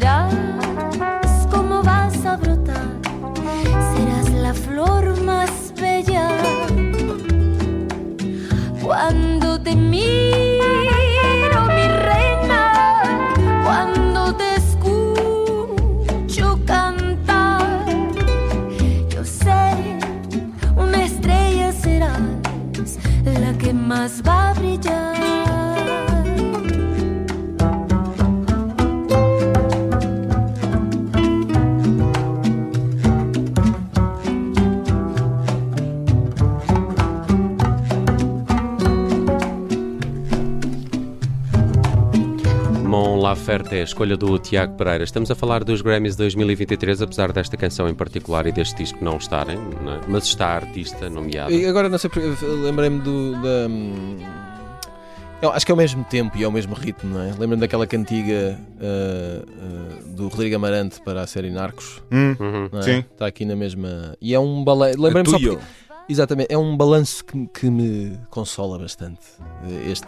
it 0.02 0.06
up. 0.06 0.29
Mon 43.50 43.56
Laferte, 43.56 43.76
a 43.78 43.84
escolha 43.84 44.16
do 44.16 44.38
Tiago 44.38 44.76
Pereira. 44.76 45.04
Estamos 45.04 45.32
a 45.32 45.36
falar 45.36 45.64
dos 45.64 45.82
Grammys 45.82 46.16
2023, 46.16 47.02
apesar 47.02 47.32
desta 47.32 47.58
canção 47.58 47.90
em 47.90 47.96
particular 47.96 48.46
e 48.46 48.52
deste 48.52 48.76
disco 48.78 49.04
não 49.04 49.18
estarem, 49.18 49.58
não 49.84 49.94
é? 49.96 50.02
mas 50.08 50.26
está 50.26 50.50
a 50.50 50.56
artista 50.58 51.10
nomeada. 51.10 51.52
E 51.52 51.66
agora 51.66 51.90
não 51.90 51.98
sei 51.98 52.12
porque 52.12 52.46
lembrei-me 52.46 53.00
do. 53.00 53.32
Da, 53.42 53.68
hum, 53.68 54.18
eu 55.42 55.52
acho 55.52 55.66
que 55.66 55.72
é 55.72 55.74
o 55.74 55.78
mesmo 55.78 56.04
tempo 56.04 56.38
e 56.38 56.44
é 56.44 56.48
o 56.48 56.52
mesmo 56.52 56.76
ritmo, 56.76 57.12
não 57.16 57.22
é? 57.22 57.32
Lembro-me 57.32 57.56
daquela 57.58 57.88
cantiga 57.88 58.60
uh, 58.76 59.50
uh, 59.50 60.16
do 60.16 60.28
Rodrigo 60.28 60.56
Amarante 60.56 61.02
para 61.02 61.22
a 61.24 61.26
série 61.28 61.50
Narcos. 61.50 62.04
Hum, 62.12 62.36
Uhum. 62.40 62.70
é? 62.80 62.82
Sim. 62.84 62.98
Está 63.12 63.26
aqui 63.26 63.46
na 63.46 63.56
mesma. 63.56 64.16
E 64.22 64.32
é 64.36 64.40
um 64.40 64.64
balanço. 64.64 65.02
Lembrei-me 65.02 65.28
só 65.30 65.40
porque, 65.40 65.58
Exatamente, 66.08 66.54
é 66.54 66.58
um 66.58 66.78
balanço 66.78 67.26
que, 67.26 67.48
que 67.48 67.70
me 67.70 68.16
consola 68.30 68.78
bastante. 68.78 69.22
eh, 69.64 69.90
Este, 69.92 70.08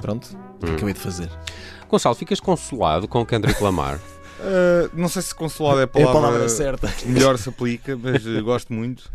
pronto, 0.00 0.28
que 0.60 0.70
Hum. 0.70 0.74
acabei 0.76 0.94
de 0.94 1.00
fazer. 1.00 1.28
Gonçalo, 1.88 2.14
ficas 2.14 2.40
consolado 2.40 3.06
com 3.08 3.24
Kendrick 3.24 3.62
Lamar? 3.62 4.00
Uh, 4.38 4.90
não 4.92 5.08
sei 5.08 5.22
se 5.22 5.34
consolado 5.34 5.80
é 5.80 5.84
a 5.84 5.86
É 5.86 5.86
a 5.86 5.88
palavra, 5.88 6.20
palavra 6.20 6.48
certa. 6.50 6.88
que 6.88 7.08
melhor 7.08 7.38
se 7.38 7.48
aplica, 7.48 7.96
mas 7.96 8.26
uh, 8.26 8.44
gosto 8.44 8.70
muito. 8.70 9.10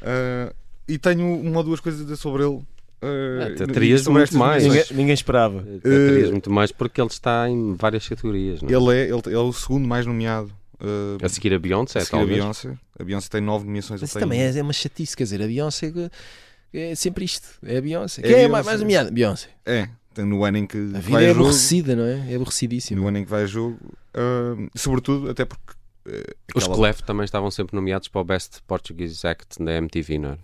Uh, 0.00 0.50
e 0.88 0.96
tenho 0.98 1.26
uma 1.40 1.58
ou 1.58 1.62
duas 1.62 1.78
coisas 1.78 2.00
a 2.00 2.04
dizer 2.04 2.16
sobre 2.16 2.42
ele. 2.42 2.54
Uh, 2.54 3.54
tu 3.54 3.66
terias 3.66 4.06
muito 4.06 4.36
mais. 4.38 4.64
Ninguém, 4.64 4.84
ninguém 4.92 5.12
esperava. 5.14 5.60
Até 5.60 5.78
terias 5.90 6.30
muito 6.30 6.50
mais 6.50 6.72
porque 6.72 6.98
ele 6.98 7.08
está 7.10 7.48
em 7.50 7.74
várias 7.74 8.08
categorias. 8.08 8.62
Não 8.62 8.70
é? 8.70 8.72
Ele 8.72 8.98
é, 8.98 9.02
ele, 9.10 9.22
ele 9.26 9.34
é 9.34 9.38
o 9.38 9.52
segundo 9.52 9.86
mais 9.86 10.06
nomeado. 10.06 10.50
Uh, 10.80 11.22
A 11.22 11.28
seguir 11.28 11.52
a 11.52 11.58
Beyoncé, 11.58 11.98
a 11.98 12.02
seguir 12.04 12.16
a 12.16 12.18
talvez. 12.20 12.38
Beyoncé. 12.40 12.74
A 12.98 13.04
Beyoncé 13.04 13.28
tem 13.30 13.40
nove 13.42 13.66
nomeações. 13.66 14.00
Mas 14.00 14.12
também 14.12 14.40
é, 14.40 14.56
é 14.58 14.62
uma 14.62 14.72
chatice, 14.72 15.14
quer 15.14 15.24
dizer, 15.24 15.42
a 15.42 15.46
Beyoncé 15.46 15.92
é 16.72 16.94
sempre 16.94 17.26
isto. 17.26 17.46
É 17.62 17.76
a 17.76 17.80
Beyoncé. 17.82 18.22
É 18.22 18.24
Quem 18.24 18.32
a 18.32 18.34
é 18.34 18.38
Beyoncé. 18.38 18.52
mais, 18.52 18.66
mais 18.66 18.80
nomeada? 18.80 19.10
Beyoncé. 19.10 19.48
É, 19.66 19.88
no 20.24 20.44
ano 20.44 20.58
em 20.58 20.66
que 20.66 20.76
A 20.76 20.98
vida 20.98 21.00
vai 21.10 21.24
é 21.24 21.26
a 21.26 21.28
jogo. 21.30 21.40
aborrecida, 21.40 21.96
não 21.96 22.04
é? 22.04 22.32
É 22.32 22.34
aborrecidíssima. 22.36 23.00
No 23.00 23.08
ano 23.08 23.18
em 23.18 23.24
que 23.24 23.30
vai 23.30 23.42
a 23.42 23.46
jogo. 23.46 23.78
uh, 24.14 24.68
sobretudo, 24.74 25.28
até 25.30 25.44
porque. 25.44 25.72
uh, 26.06 26.34
Os 26.54 26.66
Clef 26.66 27.00
também 27.02 27.24
estavam 27.24 27.50
sempre 27.50 27.74
nomeados 27.76 28.08
para 28.08 28.20
o 28.20 28.24
Best 28.24 28.62
Portuguese 28.66 29.26
Act 29.26 29.62
da 29.62 29.72
MTV, 29.74 30.18
não 30.18 30.30
é? 30.30 30.38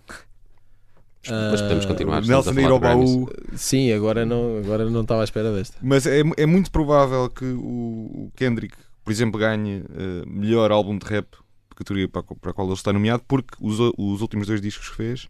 Mas 1.25 1.61
podemos 1.61 1.85
Ah, 1.85 1.87
continuar. 1.87 2.21
estamos 2.21 2.47
a 2.47 2.51
Nelson 2.51 2.67
ir 2.67 2.71
ao 2.71 2.79
baú. 2.79 3.29
Sim, 3.55 3.91
agora 3.93 4.25
não, 4.25 4.57
agora 4.57 4.89
não 4.89 5.01
estava 5.03 5.21
à 5.21 5.23
espera 5.23 5.53
desta. 5.53 5.77
Mas 5.81 6.05
é, 6.05 6.21
é 6.35 6.45
muito 6.45 6.69
provável 6.69 7.29
que 7.29 7.45
o 7.45 8.29
Kendrick, 8.35 8.75
por 9.05 9.11
exemplo, 9.11 9.39
ganhe 9.39 9.85
eh, 9.89 10.23
melhor 10.27 10.69
álbum 10.71 10.97
de 10.97 11.05
rap, 11.05 11.27
categoria 11.75 12.09
para 12.09 12.19
a, 12.19 12.23
qual- 12.23 12.37
para 12.37 12.51
a 12.51 12.53
qual 12.53 12.67
ele 12.67 12.75
está 12.75 12.91
nomeado, 12.91 13.23
porque 13.25 13.55
os, 13.61 13.77
os 13.97 14.21
últimos 14.21 14.47
dois 14.47 14.59
discos 14.59 14.89
que 14.89 14.95
fez, 14.97 15.29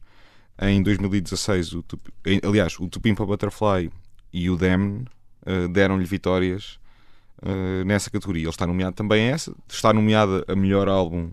em 0.59 0.81
2016, 0.81 1.73
o, 1.73 1.85
aliás, 2.43 2.75
o 2.79 2.87
To 2.87 2.99
Pimp 2.99 3.21
a 3.21 3.25
Butterfly 3.25 3.91
e 4.33 4.49
o 4.49 4.57
Damn, 4.57 5.05
eh, 5.45 5.67
deram-lhe 5.67 6.05
vitórias 6.05 6.79
eh, 7.41 7.83
nessa 7.83 8.09
categoria. 8.09 8.43
Ele 8.43 8.49
está 8.49 8.65
nomeado 8.65 8.95
também 8.95 9.29
a 9.29 9.31
essa, 9.33 9.53
está 9.69 9.93
nomeada 9.93 10.43
a 10.47 10.55
melhor 10.55 10.87
álbum 10.89 11.31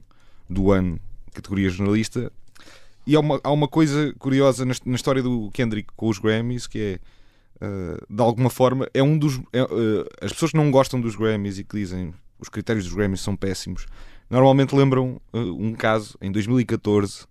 do 0.48 0.70
ano, 0.70 1.00
categoria 1.32 1.70
jornalista. 1.70 2.30
E 3.06 3.16
há 3.16 3.20
uma, 3.20 3.40
há 3.42 3.50
uma 3.50 3.66
coisa 3.66 4.12
curiosa 4.18 4.64
na, 4.64 4.74
na 4.84 4.94
história 4.94 5.22
do 5.22 5.50
Kendrick 5.52 5.88
com 5.96 6.08
os 6.08 6.18
Grammys, 6.18 6.66
que 6.66 6.78
é 6.78 7.00
Uh, 7.62 8.00
de 8.08 8.22
alguma 8.22 8.48
forma, 8.48 8.88
é 8.94 9.02
um 9.02 9.18
dos. 9.18 9.38
é, 9.52 9.62
uh, 9.62 10.08
as 10.22 10.32
pessoas 10.32 10.50
que 10.50 10.56
não 10.56 10.70
gostam 10.70 10.98
dos 10.98 11.14
Grammys 11.14 11.58
e 11.58 11.64
que 11.64 11.76
dizem 11.76 12.14
os 12.38 12.48
critérios 12.48 12.86
dos 12.86 12.94
Grammys 12.94 13.20
são 13.20 13.36
péssimos, 13.36 13.84
normalmente 14.30 14.74
lembram 14.74 15.20
uh, 15.30 15.38
um 15.38 15.74
caso 15.74 16.16
em 16.22 16.32
2014, 16.32 17.26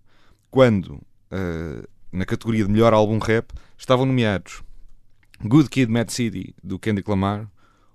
quando 0.48 0.90
uh, 0.94 1.88
na 2.12 2.24
categoria 2.24 2.64
de 2.64 2.70
melhor 2.70 2.94
álbum 2.94 3.18
rap 3.18 3.52
estavam 3.76 4.06
nomeados 4.06 4.62
Good 5.44 5.68
Kid, 5.70 5.90
Mad 5.90 6.10
City 6.10 6.54
do 6.62 6.78
Kendrick 6.78 7.08
Lamar, 7.10 7.48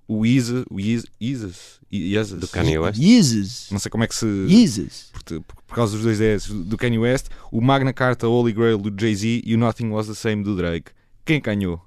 o 0.07 0.25
Yeezus, 0.25 0.65
o 0.69 0.79
Yeezus, 0.79 1.79
Do 2.39 2.47
Kanye 2.47 2.77
West. 2.77 2.99
Jesus! 3.01 3.67
não 3.71 3.79
sei 3.79 3.89
como 3.89 4.03
é 4.03 4.07
que 4.07 4.15
se. 4.15 4.47
Jesus! 4.47 5.09
Por, 5.13 5.41
por- 5.41 5.63
por 5.65 5.75
causa 5.75 5.93
dos 5.95 6.03
dois 6.03 6.21
S 6.21 6.53
do 6.53 6.77
Kanye 6.77 6.99
West, 6.99 7.27
o 7.51 7.59
Magna 7.61 7.91
Carta 7.91 8.27
Holy 8.27 8.53
Grail 8.53 8.77
do 8.77 8.93
Jay-Z 8.99 9.41
e 9.45 9.55
o 9.55 9.57
Nothing 9.57 9.89
Was 9.89 10.07
the 10.07 10.13
Same 10.13 10.43
do 10.43 10.55
Drake. 10.55 10.91
Quem 11.25 11.41
ganhou? 11.41 11.81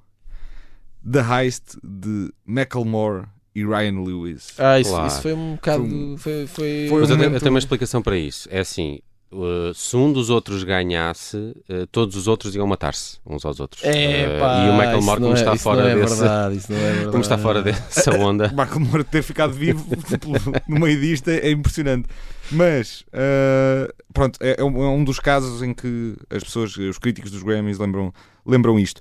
The 1.10 1.20
Heist 1.20 1.76
de 1.82 2.32
Macklemore 2.44 3.26
e 3.54 3.64
Ryan 3.64 4.00
Lewis. 4.02 4.48
Ah, 4.58 4.78
isso, 4.80 4.90
Claro. 4.90 5.06
isso 5.06 5.22
foi 5.22 5.32
um 5.34 5.54
bocado. 5.54 5.84
Foi 5.88 6.18
Foi, 6.18 6.46
foi, 6.46 6.86
foi 6.88 7.00
Mas 7.00 7.10
um 7.10 7.12
eu, 7.12 7.16
momento- 7.18 7.34
eu 7.34 7.40
tenho 7.40 7.52
uma 7.52 7.58
explicação 7.58 8.02
para 8.02 8.16
isso. 8.18 8.48
É 8.50 8.60
assim, 8.60 8.98
uh, 9.32 9.72
se 9.74 9.96
um 9.96 10.12
dos 10.12 10.30
outros 10.30 10.62
ganhasse, 10.64 11.36
uh, 11.36 11.86
todos 11.90 12.16
os 12.16 12.26
outros 12.28 12.54
iam 12.54 12.66
matar-se 12.66 13.18
uns 13.26 13.44
aos 13.44 13.60
outros. 13.60 13.82
É, 13.84 14.36
Uh, 14.36 14.40
pá, 14.40 14.64
e 14.66 14.70
o 14.70 14.72
Macklemore, 14.74 15.20
não 15.20 15.28
como 15.28 15.36
é- 15.36 15.40
está 15.40 15.56
fora 15.56 15.90
é 15.90 15.94
desse. 15.96 16.16
verdade, 16.16 16.58
é. 16.70 17.04
Como 17.10 17.20
está 17.22 17.38
fora 17.38 17.62
dessa 17.62 18.14
onda. 18.16 18.48
O 18.52 18.56
Macklemore 18.56 19.04
ter 19.04 19.22
ficado 19.22 19.52
vivo 19.52 19.86
no 20.68 20.80
meio 20.80 21.00
disto 21.00 21.28
é, 21.28 21.38
é 21.38 21.50
impressionante. 21.50 22.08
Mas, 22.50 23.02
uh, 23.12 23.92
pronto, 24.12 24.38
é, 24.42 24.56
é 24.58 24.64
um, 24.64 24.82
é 24.82 24.88
um 24.88 25.04
dos 25.04 25.20
casos 25.20 25.62
em 25.62 25.74
que 25.74 26.16
as 26.30 26.42
pessoas, 26.42 26.76
os 26.76 26.98
críticos 26.98 27.30
dos 27.30 27.42
Grammys 27.42 27.78
lembram, 27.78 28.12
lembram 28.46 28.78
isto. 28.78 29.00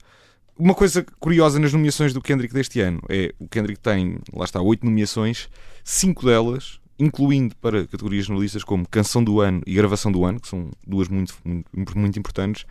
Uma 0.60 0.74
coisa 0.74 1.06
curiosa 1.20 1.60
nas 1.60 1.72
nomeações 1.72 2.14
do 2.14 2.22
Kendrick 2.22 2.54
deste 2.54 2.82
ano 2.82 3.00
é 3.10 3.32
o 3.40 3.48
Kendrick 3.48 3.80
tem, 3.80 4.18
lá 4.34 4.44
está, 4.44 4.60
oito 4.60 4.84
nomeações, 4.86 5.48
cinco 5.84 6.26
delas, 6.26 6.80
incluindo 7.00 7.56
para 7.58 7.86
categorias 7.86 8.26
jornalistas 8.26 8.64
como 8.64 8.88
Canção 8.88 9.24
do 9.24 9.40
Ano 9.40 9.62
e 9.66 9.74
Gravação 9.74 10.12
do 10.12 10.26
Ano, 10.26 10.40
que 10.40 10.48
são 10.48 10.70
duas 10.86 11.08
muito, 11.08 11.36
muito, 11.44 11.98
muito 11.98 12.20
importantes, 12.20 12.66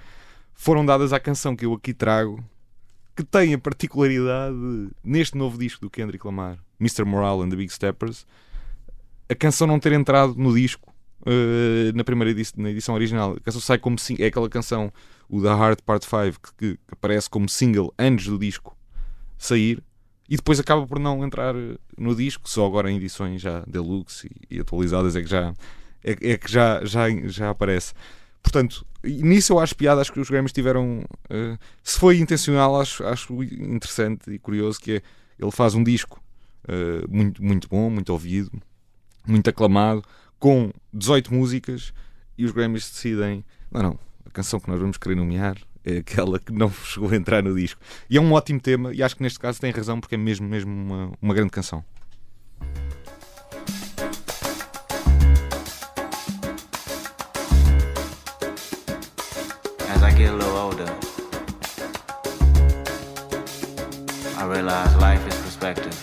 foram 0.54 0.84
dadas 0.84 1.12
à 1.12 1.20
canção 1.20 1.54
que 1.54 1.66
eu 1.66 1.72
aqui 1.72 1.94
trago, 1.94 2.42
que 3.14 3.22
tem 3.22 3.54
a 3.54 3.58
particularidade 3.58 4.54
de, 4.54 4.90
neste 5.04 5.36
novo 5.36 5.58
disco 5.58 5.80
do 5.80 5.90
Kendrick 5.90 6.26
Lamar, 6.26 6.58
Mr. 6.80 7.04
Morale 7.04 7.42
and 7.42 7.50
the 7.50 7.56
Big 7.56 7.72
Steppers, 7.72 8.26
a 9.28 9.34
canção 9.34 9.66
não 9.66 9.78
ter 9.78 9.92
entrado 9.92 10.34
no 10.36 10.54
disco 10.54 10.94
eh, 11.24 11.92
na 11.92 12.04
primeira 12.04 12.30
edição, 12.30 12.62
na 12.62 12.70
edição 12.70 12.94
original. 12.94 13.32
A 13.32 13.40
canção 13.40 13.60
sai 13.60 13.78
como 13.78 13.96
é 14.18 14.26
aquela 14.26 14.48
canção, 14.48 14.92
o 15.28 15.42
The 15.42 15.48
Heart 15.48 15.82
Part 15.82 16.06
5, 16.06 16.54
que, 16.56 16.74
que 16.74 16.78
aparece 16.92 17.28
como 17.28 17.48
single 17.48 17.92
antes 17.98 18.26
do 18.26 18.38
disco 18.38 18.76
sair 19.36 19.82
e 20.28 20.36
depois 20.36 20.58
acaba 20.58 20.86
por 20.86 20.98
não 20.98 21.24
entrar 21.24 21.54
eh, 21.54 21.76
no 21.96 22.14
disco, 22.14 22.48
só 22.48 22.66
agora 22.66 22.90
em 22.90 22.96
edições 22.96 23.40
já 23.40 23.62
deluxe 23.66 24.28
e, 24.50 24.56
e 24.56 24.60
atualizadas 24.60 25.16
é 25.16 25.22
que 25.22 25.28
já 25.28 25.54
é, 26.02 26.32
é 26.32 26.38
que 26.38 26.50
já, 26.50 26.84
já, 26.84 27.08
já 27.26 27.50
aparece. 27.50 27.92
Portanto, 28.42 28.86
nisso 29.02 29.52
eu 29.52 29.58
acho 29.58 29.74
piada, 29.74 30.00
acho 30.00 30.12
que 30.12 30.20
os 30.20 30.30
Grammys 30.30 30.52
tiveram. 30.52 31.04
eh, 31.28 31.58
se 31.82 31.98
foi 31.98 32.18
intencional, 32.18 32.80
acho, 32.80 33.04
acho 33.04 33.42
interessante 33.42 34.30
e 34.30 34.38
curioso 34.38 34.80
que 34.80 34.92
é, 34.92 35.02
ele 35.38 35.50
faz 35.50 35.74
um 35.74 35.82
disco 35.82 36.22
eh, 36.68 37.04
muito, 37.08 37.42
muito 37.42 37.68
bom, 37.68 37.90
muito 37.90 38.10
ouvido, 38.12 38.50
muito 39.26 39.50
aclamado, 39.50 40.04
com 40.38 40.70
18 40.92 41.34
músicas, 41.34 41.92
e 42.38 42.44
os 42.44 42.52
Grammys 42.52 42.88
decidem: 42.90 43.44
não, 43.70 43.82
não, 43.82 43.98
a 44.24 44.30
canção 44.30 44.60
que 44.60 44.68
nós 44.68 44.80
vamos 44.80 44.96
querer 44.96 45.16
nomear 45.16 45.56
aquela 45.86 46.38
que 46.38 46.52
não 46.52 46.70
chegou 46.70 47.10
a 47.10 47.16
entrar 47.16 47.42
no 47.42 47.54
disco. 47.54 47.80
E 48.10 48.16
é 48.16 48.20
um 48.20 48.32
ótimo 48.32 48.60
tema, 48.60 48.92
e 48.92 49.02
acho 49.02 49.16
que 49.16 49.22
neste 49.22 49.38
caso 49.38 49.60
tem 49.60 49.70
razão, 49.70 50.00
porque 50.00 50.14
é 50.14 50.18
mesmo, 50.18 50.48
mesmo 50.48 50.72
uma, 50.72 51.12
uma 51.22 51.34
grande 51.34 51.50
canção. 51.50 51.84
As 59.88 60.02
I 60.02 60.10
get 60.16 60.30
a 60.30 60.32
little 60.32 60.56
older, 60.56 60.88
I 64.38 64.44
realize 64.44 64.94
life 64.96 65.26
is 65.28 65.36
perspective. 65.36 65.94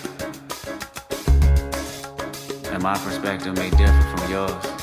And 2.74 2.82
my 2.82 2.98
perspective 3.00 3.56
may 3.56 3.70
differ 3.70 4.02
from 4.16 4.32
yours. 4.32 4.83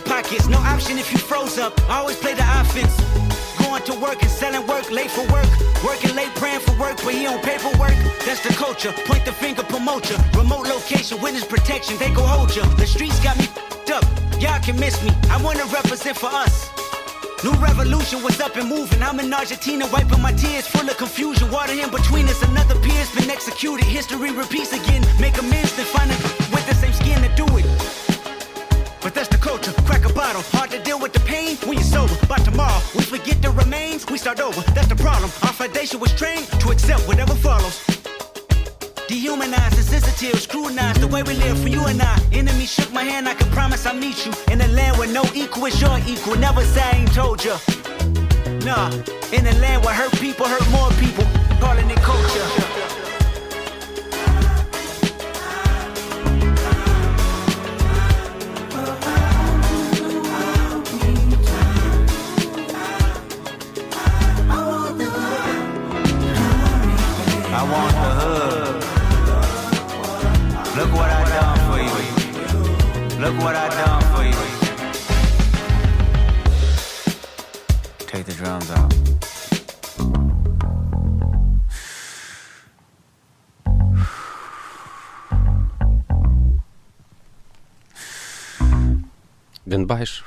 Pockets. 0.00 0.48
No 0.48 0.58
option 0.58 0.98
if 0.98 1.12
you 1.12 1.18
froze 1.18 1.58
up. 1.58 1.72
Always 1.90 2.16
play 2.16 2.34
the 2.34 2.46
offense. 2.60 2.94
Going 3.58 3.82
to 3.84 3.94
work 4.00 4.22
and 4.22 4.30
selling 4.30 4.66
work, 4.66 4.90
late 4.90 5.10
for 5.10 5.26
work. 5.32 5.46
Working 5.84 6.14
late, 6.14 6.34
praying 6.36 6.60
for 6.60 6.72
work, 6.78 6.96
but 7.04 7.14
he 7.14 7.26
on 7.26 7.40
paperwork. 7.40 7.96
That's 8.24 8.42
the 8.42 8.54
culture. 8.54 8.92
Point 9.06 9.24
the 9.24 9.32
finger, 9.32 9.62
promote 9.62 10.10
ya. 10.10 10.16
Remote 10.36 10.66
location, 10.66 11.20
witness 11.20 11.44
protection, 11.44 11.98
they 11.98 12.10
go 12.12 12.22
hold 12.22 12.54
ya. 12.56 12.64
The 12.76 12.86
streets 12.86 13.18
got 13.20 13.36
me 13.38 13.46
up. 13.92 14.04
Y'all 14.40 14.60
can 14.60 14.78
miss 14.78 15.02
me. 15.02 15.10
I 15.30 15.40
wanna 15.42 15.64
represent 15.66 16.16
for 16.16 16.30
us. 16.32 16.70
New 17.44 17.52
revolution 17.60 18.22
was 18.22 18.40
up 18.40 18.56
and 18.56 18.68
moving. 18.68 19.02
I'm 19.02 19.20
in 19.20 19.32
Argentina, 19.32 19.86
wiping 19.92 20.22
my 20.22 20.32
tears, 20.32 20.66
full 20.66 20.88
of 20.88 20.96
confusion. 20.96 21.50
Water 21.50 21.74
in 21.74 21.90
between 21.90 22.26
us, 22.26 22.42
another 22.42 22.74
peer's 22.80 23.10
been 23.14 23.30
executed. 23.30 23.84
History 23.84 24.30
repeats 24.32 24.72
again. 24.72 25.04
Make 25.20 25.36
amends, 25.38 25.76
then 25.76 25.84
find 25.86 26.10
a 26.10 26.43
bottle. 30.24 30.42
Hard 30.56 30.70
to 30.70 30.80
deal 30.82 30.98
with 30.98 31.12
the 31.12 31.20
pain 31.20 31.56
when 31.66 31.74
you're 31.74 31.92
sober. 31.96 32.16
By 32.26 32.38
tomorrow, 32.38 32.80
we 32.96 33.02
forget 33.02 33.42
the 33.42 33.50
remains. 33.50 34.06
We 34.06 34.18
start 34.18 34.40
over. 34.40 34.60
That's 34.76 34.88
the 34.88 34.96
problem. 34.96 35.30
Our 35.46 35.54
foundation 35.60 36.00
was 36.00 36.12
trained 36.14 36.46
to 36.62 36.70
accept 36.70 37.02
whatever 37.08 37.34
follows. 37.34 37.76
Dehumanized, 39.06 39.76
insensitive, 39.76 40.40
scrutinized 40.40 41.00
the 41.02 41.08
way 41.08 41.22
we 41.22 41.34
live 41.44 41.58
for 41.60 41.68
you 41.68 41.82
and 41.92 42.00
I. 42.00 42.16
Enemy 42.32 42.66
shook 42.66 42.90
my 42.92 43.04
hand, 43.04 43.28
I 43.28 43.34
can 43.34 43.50
promise 43.50 43.84
I'll 43.84 44.00
meet 44.06 44.24
you 44.24 44.32
in 44.50 44.60
a 44.62 44.68
land 44.68 44.96
where 44.98 45.12
no 45.12 45.24
equal 45.34 45.66
is 45.66 45.78
your 45.80 45.98
equal. 46.06 46.36
Never 46.36 46.62
say 46.64 46.82
I 46.82 46.96
ain't 47.00 47.12
told 47.12 47.44
ya. 47.44 47.58
Nah, 48.64 48.88
in 49.36 49.46
a 49.46 49.54
land 49.60 49.84
where 49.84 49.94
hurt 49.94 50.12
people 50.24 50.46
hurt 50.48 50.66
more 50.70 50.90
people. 51.04 51.26
Calling 51.60 51.90
it 51.90 52.00
culture. 52.10 52.73
Look 73.24 73.38
what 73.38 73.56
I 73.56 73.68
done 73.70 74.02
for 74.12 74.22
you. 74.22 74.36
Take 78.06 78.26
the 78.26 78.34
drums 78.34 78.70
out. 78.70 78.92
Grande 89.66 89.86
baixo. 89.86 90.22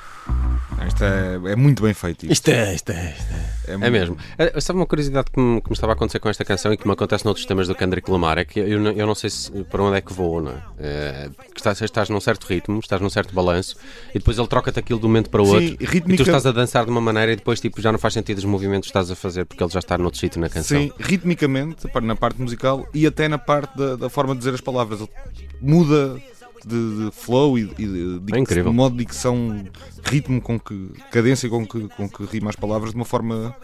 Isto 0.87 1.03
é, 1.03 1.35
é 1.51 1.55
muito 1.55 1.83
bem 1.83 1.93
feito. 1.93 2.25
Isto. 2.25 2.33
Isto 2.33 2.49
é, 2.49 2.73
isto 2.73 2.91
é. 2.93 3.11
Isto 3.11 3.33
é. 3.33 3.56
É, 3.67 3.73
É 3.73 3.89
mesmo. 3.89 4.17
Eh, 4.37 4.59
Sabe 4.61 4.79
uma 4.79 4.85
curiosidade 4.85 5.29
que 5.31 5.39
me, 5.39 5.61
que 5.61 5.69
me 5.69 5.73
estava 5.73 5.93
a 5.93 5.95
acontecer 5.95 6.19
com 6.19 6.29
esta 6.29 6.43
canção 6.45 6.71
e 6.73 6.77
que 6.77 6.87
me 6.87 6.93
acontece 6.93 7.25
noutros 7.25 7.45
temas 7.45 7.67
do 7.67 7.75
Kendrick 7.75 8.09
Lamar? 8.09 8.37
É 8.37 8.45
que 8.45 8.59
eu, 8.59 8.79
não- 8.79 8.91
eu 8.91 9.05
não 9.05 9.15
sei 9.15 9.29
se, 9.29 9.51
para 9.65 9.83
onde 9.83 9.97
é 9.97 10.01
que 10.01 10.13
vou, 10.13 10.41
não 10.41 10.51
é? 10.51 10.55
Eh, 10.79 11.29
estás, 11.55 11.81
estás 11.81 12.09
num 12.09 12.19
certo 12.19 12.45
ritmo, 12.45 12.79
estás 12.79 13.01
num 13.01 13.09
certo 13.09 13.33
balanço 13.33 13.75
e 14.13 14.19
depois 14.19 14.37
ele 14.37 14.47
troca-te 14.47 14.79
aquilo 14.79 14.99
de 14.99 15.05
um 15.05 15.09
momento 15.09 15.29
para 15.29 15.41
o 15.41 15.45
Sim, 15.45 15.51
outro 15.53 15.77
e 15.79 15.85
rítmica- 15.85 16.23
tu 16.23 16.27
estás 16.27 16.45
a 16.45 16.51
dançar 16.51 16.85
de 16.85 16.91
uma 16.91 17.01
maneira 17.01 17.31
e 17.33 17.35
depois 17.35 17.59
tipo, 17.59 17.81
já 17.81 17.91
não 17.91 17.99
faz 17.99 18.13
sentido 18.13 18.37
os 18.37 18.45
movimentos 18.45 18.87
que 18.87 18.91
estás 18.91 19.11
a 19.11 19.15
fazer 19.15 19.45
porque 19.45 19.63
ele 19.63 19.71
já 19.71 19.79
está 19.79 19.97
noutro 19.97 20.19
sítio 20.19 20.39
na 20.39 20.49
canção. 20.49 20.77
Sim, 20.79 20.91
ritmicamente, 20.99 21.87
na 22.01 22.15
parte 22.15 22.41
musical 22.41 22.87
e 22.93 23.05
até 23.05 23.27
na 23.27 23.37
parte 23.37 23.77
da, 23.77 23.95
da 23.95 24.09
forma 24.09 24.33
de 24.33 24.39
dizer 24.39 24.53
as 24.53 24.61
palavras. 24.61 24.99
Ele 25.01 25.09
muda 25.61 26.19
de, 26.67 27.05
de 27.05 27.11
flow 27.11 27.57
e, 27.57 27.65
de, 27.65 28.19
de, 28.19 28.35
É 28.35 28.39
de 28.71 28.75
modo 28.75 28.93
de 28.97 29.05
dicção, 29.05 29.63
ritmo 30.05 30.41
com 30.41 30.59
que, 30.59 30.89
cadência 31.11 31.49
com 31.49 31.65
que, 31.65 31.87
com 31.89 32.09
que 32.09 32.23
rima 32.25 32.49
as 32.49 32.55
palavras 32.55 32.91
de 32.91 32.95
uma 32.95 33.05
forma. 33.05 33.55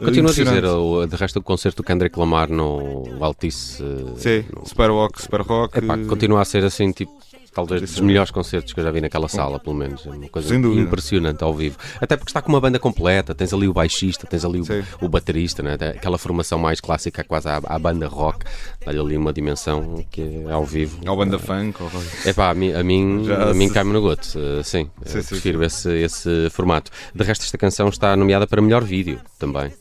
eh, 0.00 0.04
Continua 0.04 0.30
a 0.30 0.34
dizer, 0.34 0.64
o, 0.64 1.06
de 1.06 1.16
resto, 1.16 1.38
o 1.38 1.42
concerto 1.42 1.82
do 1.82 1.86
Kendrick 1.86 2.18
Lamar 2.18 2.48
no 2.50 3.04
Altice. 3.20 3.82
eh, 3.82 4.14
Sim, 4.16 4.44
Super 4.64 4.90
Rock, 4.90 5.22
Super 5.22 5.40
Rock. 5.42 5.78
Epá, 5.78 5.96
continua 6.08 6.42
a 6.42 6.44
ser 6.44 6.64
assim, 6.64 6.90
tipo, 6.92 7.12
talvez 7.52 7.80
dos 7.80 7.90
Sim. 7.90 8.02
melhores 8.02 8.30
concertos 8.30 8.72
que 8.72 8.80
eu 8.80 8.84
já 8.84 8.90
vi 8.90 9.00
naquela 9.00 9.28
sala, 9.28 9.58
pelo 9.58 9.74
menos. 9.76 10.06
É 10.06 10.10
uma 10.10 10.28
coisa 10.28 10.48
Sem 10.48 10.60
dúvida. 10.60 10.82
impressionante 10.82 11.42
ao 11.42 11.54
vivo. 11.54 11.76
Até 12.00 12.16
porque 12.16 12.30
está 12.30 12.40
com 12.42 12.48
uma 12.48 12.60
banda 12.60 12.78
completa, 12.78 13.34
tens 13.34 13.52
ali 13.52 13.68
o 13.68 13.72
baixista, 13.72 14.26
tens 14.26 14.44
ali 14.44 14.60
o, 14.60 14.64
Sim. 14.64 14.82
o 15.00 15.08
baterista, 15.08 15.62
né? 15.62 15.74
aquela 15.74 16.18
formação 16.18 16.58
mais 16.58 16.80
clássica, 16.80 17.24
quase 17.24 17.48
à, 17.48 17.60
à 17.64 17.78
banda 17.78 18.06
rock, 18.06 18.44
dá-lhe 18.84 18.98
ali 18.98 19.16
uma 19.16 19.32
dimensão 19.32 20.04
que 20.10 20.44
é 20.46 20.52
ao 20.52 20.64
vivo. 20.64 21.00
Ao 21.06 21.16
banda 21.16 21.38
funk. 21.38 21.80
Ao... 21.82 21.90
Epá, 22.24 22.50
a 22.50 22.54
mim, 22.54 22.72
a 22.72 22.82
mim, 22.82 23.24
Já 23.24 23.50
a 23.50 23.54
mim 23.54 23.68
cai-me 23.68 23.92
no 23.92 24.00
goto, 24.00 24.28
eh, 24.36 24.62
sim, 24.62 24.90
Sim, 25.04 25.22
sim, 25.22 25.28
prefiro 25.28 25.62
Esse, 25.64 25.90
esse 25.90 26.48
formato. 26.50 26.90
De 27.14 27.24
resto, 27.24 27.42
esta 27.44 27.58
canção 27.58 27.88
está 27.88 28.16
nomeada 28.16 28.46
para 28.46 28.60
melhor 28.62 28.84
vídeo 28.84 29.20
também. 29.38 29.72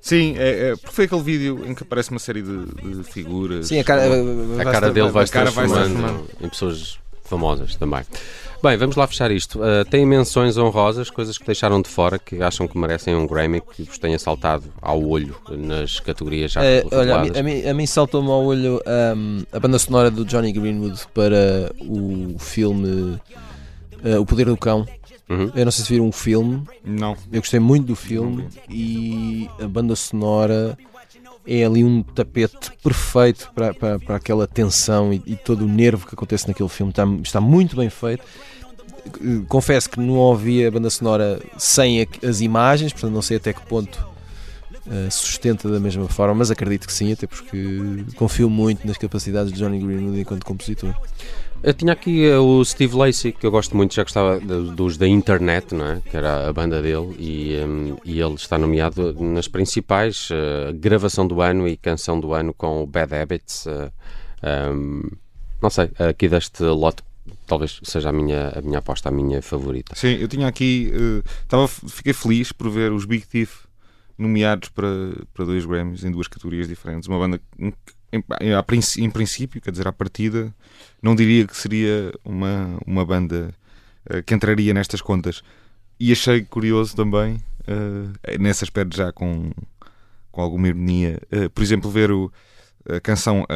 Sim, 0.00 0.34
é, 0.36 0.68
é, 0.72 0.76
porque 0.76 0.94
foi 0.94 1.04
aquele 1.06 1.22
vídeo 1.22 1.64
em 1.66 1.74
que 1.74 1.82
aparece 1.82 2.10
uma 2.10 2.18
série 2.18 2.42
de, 2.42 2.66
de 2.66 3.02
figuras. 3.04 3.68
Sim, 3.68 3.78
a 3.80 3.84
cara, 3.84 4.02
A 4.60 4.64
cara 4.64 4.90
dele 4.90 5.08
vai 5.10 5.26
se 5.26 5.32
cara 5.32 5.50
vai 5.50 5.66
se 5.66 5.72
transformando 5.72 5.98
transformando. 5.98 6.30
em 6.42 6.48
pessoas 6.50 6.98
famosas 7.24 7.74
também. 7.76 8.02
Bem, 8.62 8.76
vamos 8.78 8.96
lá 8.96 9.06
fechar 9.06 9.30
isto. 9.30 9.58
Uh, 9.60 9.84
tem 9.84 10.06
menções 10.06 10.56
honrosas, 10.56 11.10
coisas 11.10 11.36
que 11.36 11.44
deixaram 11.44 11.82
de 11.82 11.88
fora, 11.88 12.18
que 12.18 12.42
acham 12.42 12.66
que 12.66 12.78
merecem 12.78 13.14
um 13.14 13.26
Grammy, 13.26 13.60
que 13.60 13.82
vos 13.82 13.98
tenha 13.98 14.18
saltado 14.18 14.64
ao 14.80 15.02
olho 15.06 15.36
nas 15.50 16.00
categorias 16.00 16.52
já 16.52 16.64
Eh, 16.64 16.82
olha, 16.90 17.16
a 17.38 17.42
mim, 17.42 17.66
a 17.66 17.74
mim, 17.74 17.86
saltou-me 17.86 18.30
ao 18.30 18.42
olho 18.42 18.80
ahm, 18.86 19.42
a 19.52 19.60
banda 19.60 19.78
sonora 19.78 20.10
do 20.10 20.24
Johnny 20.24 20.50
Greenwood 20.50 20.98
para 21.12 21.70
o 21.80 22.36
filme 22.38 23.20
eh, 24.02 24.18
O 24.18 24.24
Poder 24.24 24.46
do 24.46 24.56
Cão. 24.56 24.86
Uhum. 25.28 25.50
Eu 25.54 25.64
não 25.64 25.72
sei 25.72 25.84
se 25.84 25.90
viram 25.92 26.08
o 26.08 26.12
filme, 26.12 26.62
Não. 26.84 27.16
eu 27.32 27.40
gostei 27.40 27.58
muito 27.58 27.86
do 27.86 27.96
filme 27.96 28.46
e 28.68 29.48
a 29.58 29.66
banda 29.66 29.96
sonora 29.96 30.76
é 31.46 31.64
ali 31.64 31.84
um 31.84 32.02
tapete 32.02 32.70
perfeito 32.82 33.50
para, 33.54 33.74
para, 33.74 33.98
para 33.98 34.16
aquela 34.16 34.46
tensão 34.46 35.12
e, 35.12 35.22
e 35.26 35.36
todo 35.36 35.64
o 35.64 35.68
nervo 35.68 36.06
que 36.06 36.14
acontece 36.14 36.48
naquele 36.48 36.68
filme. 36.68 36.90
Está, 36.90 37.04
está 37.22 37.40
muito 37.40 37.76
bem 37.76 37.90
feito. 37.90 38.24
Eh, 39.06 39.42
Confesso 39.48 39.90
que 39.90 40.00
não 40.00 40.14
ouvi 40.14 40.64
a 40.66 40.70
banda 40.70 40.88
sonora 40.90 41.40
sem 41.58 42.02
a- 42.02 42.06
as 42.28 42.40
imagens, 42.40 42.92
portanto 42.92 43.12
não 43.12 43.22
sei 43.22 43.36
até 43.36 43.52
que 43.52 43.60
ponto 43.66 44.06
eh, 44.90 45.08
sustenta 45.10 45.68
da 45.68 45.78
mesma 45.80 46.08
forma, 46.08 46.34
mas 46.34 46.50
acredito 46.50 46.86
que 46.86 46.92
sim, 46.92 47.12
até 47.12 47.26
porque 47.26 48.04
confio 48.16 48.48
muito 48.50 48.86
nas 48.86 48.96
capacidades 48.96 49.52
de 49.52 49.58
Johnny 49.58 49.78
Greenwood 49.78 50.20
enquanto 50.20 50.44
compositor. 50.44 50.94
Eu 51.66 51.72
tinha 51.72 51.94
aqui 51.94 52.28
uh, 52.28 52.42
o 52.42 52.62
Steve 52.62 52.94
Lacey, 52.94 53.32
que 53.32 53.46
eu 53.46 53.50
gosto 53.50 53.74
muito, 53.74 53.94
já 53.94 54.02
gostava 54.02 54.38
dos 54.38 54.98
da 54.98 55.08
Internet, 55.08 55.74
não 55.74 55.86
é? 55.86 56.02
que 56.02 56.14
era 56.14 56.46
a 56.46 56.52
banda 56.52 56.82
dele, 56.82 57.16
e, 57.18 57.56
um, 57.64 57.96
e 58.04 58.20
ele 58.20 58.34
está 58.34 58.58
nomeado 58.58 59.14
nas 59.18 59.48
principais, 59.48 60.28
uh, 60.30 60.74
gravação 60.74 61.26
do 61.26 61.40
ano 61.40 61.66
e 61.66 61.74
canção 61.78 62.20
do 62.20 62.34
ano 62.34 62.52
com 62.52 62.82
o 62.82 62.86
Bad 62.86 63.14
Habits. 63.14 63.64
uh, 63.64 63.90
um, 64.72 65.08
não 65.62 65.70
sei, 65.70 65.90
aqui 65.98 66.28
deste 66.28 66.62
lote 66.64 67.02
talvez 67.46 67.80
seja 67.82 68.10
a 68.10 68.12
minha, 68.12 68.52
a 68.54 68.60
minha 68.60 68.78
aposta, 68.78 69.08
a 69.08 69.12
minha 69.12 69.40
favorita. 69.40 69.94
Sim, 69.96 70.16
eu 70.20 70.28
tinha 70.28 70.46
aqui. 70.46 70.92
eh, 70.92 71.22
tava, 71.48 71.66
fiquei 71.66 72.12
feliz 72.12 72.52
por 72.52 72.68
ver 72.70 72.92
os 72.92 73.04
Big 73.04 73.26
Thief 73.26 73.64
nomeados 74.16 74.68
para, 74.68 74.86
para 75.32 75.44
dois 75.44 75.64
Grammys 75.64 76.04
em 76.04 76.10
duas 76.10 76.28
categorias 76.28 76.68
diferentes. 76.68 77.08
Uma 77.08 77.18
banda 77.18 77.38
que, 77.38 77.93
em, 78.14 79.04
em, 79.04 79.10
princípio, 79.10 79.60
quer 79.60 79.70
dizer, 79.70 79.88
à 79.88 79.92
partida, 79.92 80.54
não 81.02 81.14
diria 81.14 81.46
que 81.46 81.56
seria 81.56 82.12
uma, 82.24 82.78
uma 82.86 83.04
banda 83.04 83.54
eh, 84.08 84.22
que 84.22 84.34
entraria 84.34 84.72
nestas 84.72 85.00
contas. 85.00 85.42
E 85.98 86.12
achei 86.12 86.42
curioso 86.42 86.94
também, 86.94 87.38
eh, 87.66 88.38
nesse 88.38 88.64
aspecto 88.64 88.96
já 88.96 89.12
com, 89.12 89.50
com 90.30 90.40
alguma 90.40 90.68
ironia, 90.68 91.20
eh, 91.30 91.48
por 91.48 91.62
exemplo, 91.62 91.90
ver 91.90 92.10
o, 92.10 92.32
a 92.88 93.00
canção 93.00 93.46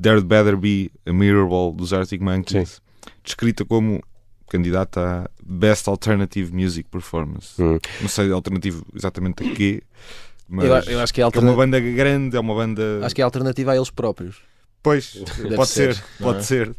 There'd 0.00 0.26
Better 0.26 0.56
Be 0.56 0.90
a 1.04 1.12
Mirrorball 1.12 1.72
dos 1.72 1.92
Arctic 1.92 2.20
Monkeys, 2.20 2.80
descrita 3.22 3.64
como 3.64 4.02
candidata 4.48 5.24
a 5.24 5.30
Best 5.44 5.88
Alternative 5.88 6.54
Music 6.54 6.88
Performance. 6.88 7.60
Hum. 7.62 7.78
Não 8.00 8.08
sei 8.08 8.30
alternativo 8.30 8.86
exatamente 8.94 9.46
a 9.46 9.54
quê, 9.54 9.82
mas 10.54 10.86
Eu, 10.86 10.92
eu 10.94 11.00
acho 11.00 11.12
que 11.12 11.20
é 11.20 11.24
é 11.24 11.38
uma 11.38 11.52
banda 11.54 11.78
grande, 11.80 12.36
é 12.36 12.40
uma 12.40 12.54
banda. 12.54 13.00
Acho 13.02 13.14
que 13.14 13.20
é 13.20 13.24
alternativa 13.24 13.72
a 13.72 13.76
eles 13.76 13.90
próprios. 13.90 14.36
Pois, 14.82 15.14
Deve 15.38 15.56
pode 15.56 15.68
ser, 15.70 15.94
ser, 15.94 16.04
não 16.20 16.26
pode 16.28 16.38
é? 16.38 16.42
ser. 16.42 16.74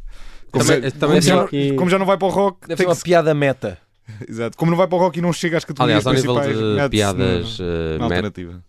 Como, 0.52 0.64
Também- 0.66 0.82
já- 0.84 0.92
também 0.92 1.08
como 1.08 1.22
já, 1.22 1.42
aqui- 1.44 1.74
como 1.76 1.90
já 1.90 2.00
não 2.00 2.06
vai 2.06 2.18
para 2.18 2.28
o 2.28 2.32
rock, 2.32 2.62
Deve 2.62 2.76
tem 2.78 2.86
ser 2.86 2.90
uma 2.90 2.96
que- 2.96 3.04
piada 3.04 3.34
meta. 3.34 3.78
exato. 4.30 4.56
como 4.58 4.70
não 4.72 4.78
vai 4.78 4.88
para 4.88 4.96
o 4.98 5.00
rock 5.00 5.18
e 5.18 5.22
não 5.22 5.34
chega 5.34 5.58
às 5.58 5.66
categorias 5.66 6.06
Aliás, 6.06 6.26
ao 6.28 6.34
nível 6.36 6.80
de 6.84 6.90
piadas 6.90 7.60
na- 7.60 7.66
eh, 7.66 7.98
na 7.98 8.08
met- 8.10 8.24
alternativa. 8.26 8.64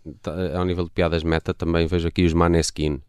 ao 0.55 0.65
nível 0.65 0.85
de 0.85 0.91
piadas 0.91 1.23
meta, 1.23 1.53
também 1.53 1.87
vejo 1.87 2.09
aqui 2.09 2.25
os 2.25 2.33
Maneskin. 2.33 3.01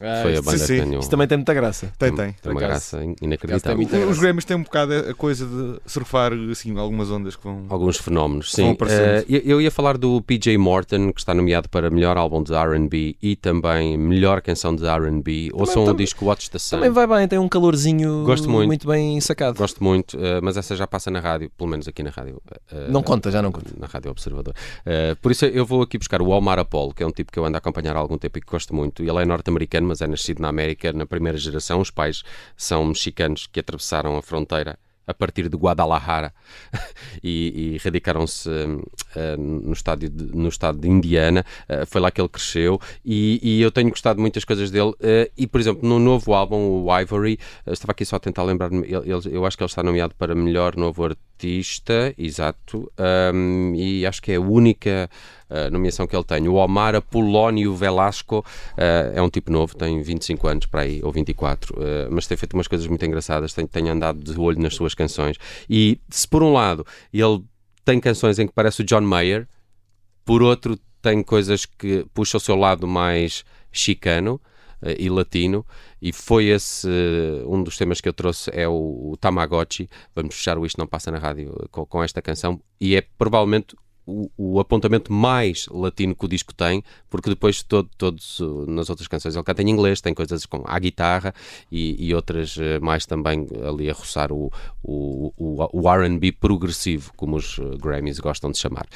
Ah, 0.00 0.22
foi 0.22 0.36
a 0.36 0.42
banda 0.42 0.58
sim, 0.58 0.66
que 0.66 0.80
sim. 0.80 0.84
ganhou. 0.86 1.00
Isto 1.00 1.10
também 1.10 1.26
tem 1.26 1.38
muita 1.38 1.54
graça. 1.54 1.92
Tem, 1.98 2.14
tem, 2.14 2.32
tem. 2.32 2.52
uma 2.52 2.60
graça 2.60 2.98
tem 2.98 3.16
inacreditável. 3.22 3.86
graça. 3.86 4.06
Os 4.06 4.18
Grammys 4.18 4.44
têm 4.44 4.56
um 4.56 4.62
bocado 4.62 4.92
a 4.92 5.14
coisa 5.14 5.46
de 5.46 5.80
surfar 5.86 6.32
assim, 6.50 6.76
algumas 6.78 7.10
ondas 7.10 7.36
que 7.36 7.44
vão. 7.44 7.64
Alguns 7.68 7.96
fenómenos, 7.98 8.52
sim. 8.52 8.76
Eh, 8.88 9.24
eu, 9.28 9.60
ia 9.60 9.70
falar 9.70 9.96
do 9.96 10.20
PJ 10.22 10.56
Morton, 10.58 11.12
que 11.12 11.20
está 11.20 11.32
nomeado 11.32 11.68
para 11.68 11.90
melhor 11.90 12.16
álbum 12.16 12.42
de 12.42 12.52
RB 12.52 13.16
e 13.22 13.36
também 13.36 13.96
melhor 13.96 14.40
canção 14.42 14.74
de 14.74 14.84
RB. 14.84 15.50
Ouçam 15.52 15.82
o 15.82 15.86
também- 15.86 16.04
disco 16.04 16.24
Watch 16.26 16.50
the 16.50 16.58
Sun. 16.58 16.76
Também 16.76 16.90
vai 16.90 17.06
bem, 17.06 17.28
tem 17.28 17.38
um 17.38 17.48
calorzinho 17.48 18.24
Gosto 18.24 18.48
muito. 18.50 18.86
bem 18.88 19.20
sacado. 19.20 19.56
Gosto 19.56 19.82
muito, 19.82 20.18
eh, 20.20 20.40
mas 20.42 20.56
essa 20.56 20.74
já 20.76 20.86
passa 20.86 21.10
na 21.10 21.20
rádio, 21.20 21.50
pelo 21.56 21.70
menos 21.70 21.86
aqui 21.88 22.02
na 22.02 22.10
rádio. 22.10 22.40
eh, 22.70 22.88
Não 22.88 23.02
conta, 23.02 23.30
já 23.30 23.40
não 23.40 23.52
conta. 23.52 23.70
Na 23.78 23.86
Rádio 23.86 24.10
Observador. 24.10 24.54
Por 25.22 25.30
isso 25.32 25.44
eu 25.46 25.64
vou 25.64 25.82
aqui 25.82 25.98
buscar 25.98 26.20
o 26.20 26.28
Omar 26.30 26.58
Apollo, 26.58 26.92
que 26.94 27.02
é 27.02 27.06
um 27.06 27.10
tipo 27.10 27.30
que 27.32 27.38
eu 27.38 27.44
ando 27.44 27.56
a 27.56 27.58
acompanhar 27.58 27.96
há 27.96 27.98
algum 28.00 28.18
tempo 28.18 28.38
e 28.38 28.40
que 28.40 28.50
gosto 28.50 28.74
muito. 28.74 29.02
Ele 29.02 29.22
é 29.22 29.23
norte-americano, 29.24 29.88
mas 29.88 30.00
é 30.00 30.06
nascido 30.06 30.40
na 30.40 30.48
América 30.48 30.92
na 30.92 31.06
primeira 31.06 31.38
geração. 31.38 31.80
Os 31.80 31.90
pais 31.90 32.22
são 32.56 32.84
mexicanos 32.84 33.46
que 33.46 33.60
atravessaram 33.60 34.16
a 34.16 34.22
fronteira 34.22 34.78
a 35.06 35.12
partir 35.12 35.48
de 35.48 35.56
Guadalajara 35.56 36.32
e, 37.22 37.74
e 37.74 37.78
radicaram-se 37.78 38.48
eh, 38.48 38.66
no, 39.38 39.72
estádio 39.72 40.08
de- 40.08 40.36
no 40.36 40.48
estado 40.48 40.78
de 40.78 40.88
Indiana. 40.88 41.44
Eh, 41.68 41.84
foi 41.86 42.00
lá 42.00 42.10
que 42.10 42.20
ele 42.20 42.28
cresceu 42.28 42.80
e, 43.04 43.40
e 43.42 43.62
eu 43.62 43.70
tenho 43.70 43.90
gostado 43.90 44.16
de 44.16 44.20
muitas 44.20 44.44
coisas 44.44 44.70
dele. 44.70 44.92
Eh, 45.00 45.30
e, 45.36 45.46
por 45.46 45.60
exemplo, 45.60 45.88
no 45.88 45.98
novo 45.98 46.34
álbum, 46.34 46.84
o 46.84 47.00
Ivory, 47.00 47.38
eh, 47.66 47.72
estava 47.72 47.92
aqui 47.92 48.04
só 48.04 48.16
a 48.16 48.20
tentar 48.20 48.42
lembrar-me, 48.42 48.86
eu 48.88 49.46
acho 49.46 49.56
que 49.56 49.62
ele 49.62 49.68
está 49.68 49.82
nomeado 49.82 50.14
para 50.16 50.34
melhor 50.34 50.76
novo 50.76 51.04
artista, 51.04 52.14
exato, 52.16 52.90
um, 53.34 53.72
e 53.74 54.06
acho 54.06 54.22
que 54.22 54.32
é 54.32 54.36
a 54.36 54.40
única 54.40 55.10
uh, 55.50 55.70
nomeação 55.70 56.06
que 56.06 56.14
ele 56.16 56.24
tem. 56.24 56.48
O 56.48 56.54
Omar 56.54 56.94
Apolónio 56.94 57.74
Velasco 57.74 58.38
uh, 58.38 59.12
é 59.14 59.20
um 59.20 59.28
tipo 59.28 59.50
novo, 59.50 59.76
tem 59.76 60.00
25 60.02 60.48
anos 60.48 60.66
para 60.66 60.82
aí, 60.82 61.00
ou 61.02 61.12
24, 61.12 61.74
uh, 61.74 61.82
mas 62.10 62.26
tem 62.26 62.36
feito 62.36 62.54
umas 62.54 62.68
coisas 62.68 62.86
muito 62.86 63.04
engraçadas, 63.04 63.52
tem, 63.52 63.66
tem 63.66 63.88
andado 63.88 64.22
de 64.22 64.38
olho 64.38 64.60
nas 64.60 64.74
suas 64.74 64.94
canções. 64.94 65.36
E 65.68 65.98
se 66.08 66.26
por 66.26 66.42
um 66.42 66.52
lado 66.52 66.86
ele 67.12 67.42
tem 67.84 68.00
canções 68.00 68.38
em 68.38 68.46
que 68.46 68.52
parece 68.52 68.82
o 68.82 68.84
John 68.84 69.02
Mayer, 69.02 69.46
por 70.24 70.42
outro 70.42 70.78
tem 71.02 71.22
coisas 71.22 71.66
que 71.66 72.06
puxam 72.14 72.38
o 72.38 72.40
seu 72.40 72.56
lado 72.56 72.88
mais 72.88 73.44
chicano 73.70 74.40
eh, 74.80 74.96
e 74.98 75.10
latino 75.10 75.66
e 76.00 76.12
foi 76.12 76.46
esse 76.46 76.88
eh, 76.88 77.44
um 77.46 77.62
dos 77.62 77.76
temas 77.76 78.00
que 78.00 78.08
eu 78.08 78.12
trouxe 78.12 78.50
é 78.54 78.66
o, 78.66 79.10
o 79.12 79.16
Tamagotchi. 79.18 79.88
Vamos 80.14 80.34
fechar 80.34 80.56
o 80.56 80.64
Isto 80.64 80.78
Não 80.78 80.86
Passa 80.86 81.10
na 81.10 81.18
Rádio 81.18 81.54
eh, 81.62 81.66
com, 81.70 81.84
com 81.84 82.02
esta 82.02 82.22
canção 82.22 82.58
e 82.80 82.96
é 82.96 83.02
provavelmente 83.18 83.76
o, 84.06 84.30
o 84.36 84.60
apontamento 84.60 85.12
mais 85.12 85.66
latino 85.70 86.14
que 86.14 86.24
o 86.24 86.28
disco 86.28 86.54
tem, 86.54 86.82
porque 87.08 87.30
depois 87.30 87.62
todo, 87.62 87.88
todos 87.96 88.40
uh, 88.40 88.66
nas 88.66 88.90
outras 88.90 89.08
canções 89.08 89.34
ele 89.34 89.44
canta 89.44 89.62
em 89.62 89.70
inglês, 89.70 90.00
tem 90.00 90.14
coisas 90.14 90.46
com 90.46 90.62
a 90.66 90.78
guitarra 90.78 91.34
e, 91.70 92.08
e 92.08 92.14
outras 92.14 92.56
eh, 92.58 92.78
mais 92.80 93.06
também 93.06 93.46
ali 93.66 93.90
a 93.90 93.92
roçar 93.92 94.32
o, 94.32 94.52
o, 94.82 95.32
o, 95.36 95.68
o 95.72 95.90
RB 95.90 96.32
progressivo, 96.32 97.12
como 97.16 97.36
os 97.36 97.58
eh, 97.58 97.76
Grammys 97.78 98.18
gostam 98.18 98.50
de 98.50 98.58
chamar. 98.58 98.86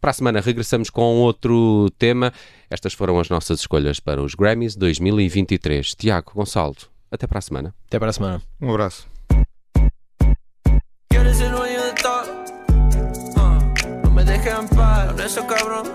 Para 0.00 0.10
a 0.10 0.14
semana 0.14 0.40
regressamos 0.40 0.90
com 0.90 1.20
outro 1.20 1.90
tema. 1.98 2.32
Estas 2.70 2.92
foram 2.92 3.18
as 3.18 3.28
nossas 3.28 3.60
escolhas 3.60 4.00
para 4.00 4.22
os 4.22 4.34
Grammys 4.34 4.76
2023. 4.76 5.94
Tiago 5.94 6.32
Gonçalo, 6.34 6.76
até 7.10 7.26
para 7.26 7.38
a 7.38 7.42
semana. 7.42 7.74
Até 7.86 7.98
para 7.98 8.10
a 8.10 8.12
semana. 8.12 8.42
Um 8.60 8.70
abraço. 8.70 9.13
Dejes 14.44 14.58
en 14.58 14.68
paz. 14.68 15.06
Lo 15.06 15.12
nuestro 15.14 15.46
cabrón. 15.46 15.92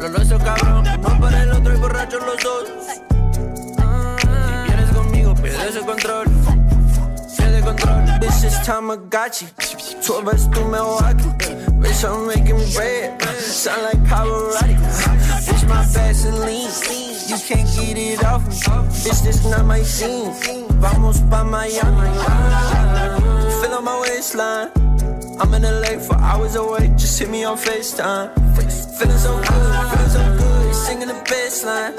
Lo 0.00 0.08
nuestro 0.08 0.38
cabrón. 0.38 0.84
Uno 0.98 1.20
para 1.20 1.42
el 1.42 1.52
otro 1.52 1.74
y 1.74 1.76
borrachos 1.78 2.22
los 2.24 2.42
dos. 2.42 2.68
Ah, 3.78 4.16
si 4.20 4.72
vienes 4.72 4.90
conmigo, 4.90 5.34
pierdes 5.34 5.76
el 5.76 5.86
control. 5.86 6.26
Pierde 7.36 7.60
control. 7.62 8.20
This 8.20 8.44
is 8.44 8.62
Tamagotchi. 8.62 9.46
12 10.06 10.36
es 10.36 10.50
tu 10.50 10.64
Milwaukee. 10.64 11.32
Bitch, 11.80 12.04
I'm 12.04 12.26
making 12.26 12.74
bread. 12.74 13.22
Sound 13.40 13.82
like 13.82 14.02
Pavarotti. 14.08 14.76
Bitch, 15.46 15.68
my 15.68 15.84
lean. 16.44 16.70
You 17.26 17.38
can't 17.38 17.68
get 17.76 17.96
it 17.96 18.24
off 18.24 18.46
me. 18.46 18.54
Bitch, 19.02 19.22
this 19.22 19.44
not 19.44 19.64
my 19.64 19.82
scene. 19.82 20.32
Vamos 20.80 21.20
pa' 21.30 21.44
Miami. 21.44 22.10
Feel 23.60 23.74
on 23.74 23.84
my 23.84 24.00
waistline. 24.00 24.83
I'm 25.40 25.52
in 25.54 25.62
LA 25.62 25.98
for 25.98 26.16
hours 26.16 26.54
away. 26.56 26.88
Just 26.96 27.18
hit 27.18 27.28
me 27.30 27.44
on 27.44 27.56
FaceTime. 27.56 28.32
Feeling 28.98 29.18
so 29.18 29.36
good, 29.36 29.46
feeling 29.90 30.08
so 30.16 30.38
good. 30.38 30.74
Singing 30.74 31.08
the 31.08 31.22
bass 31.28 31.64
line. 31.64 31.92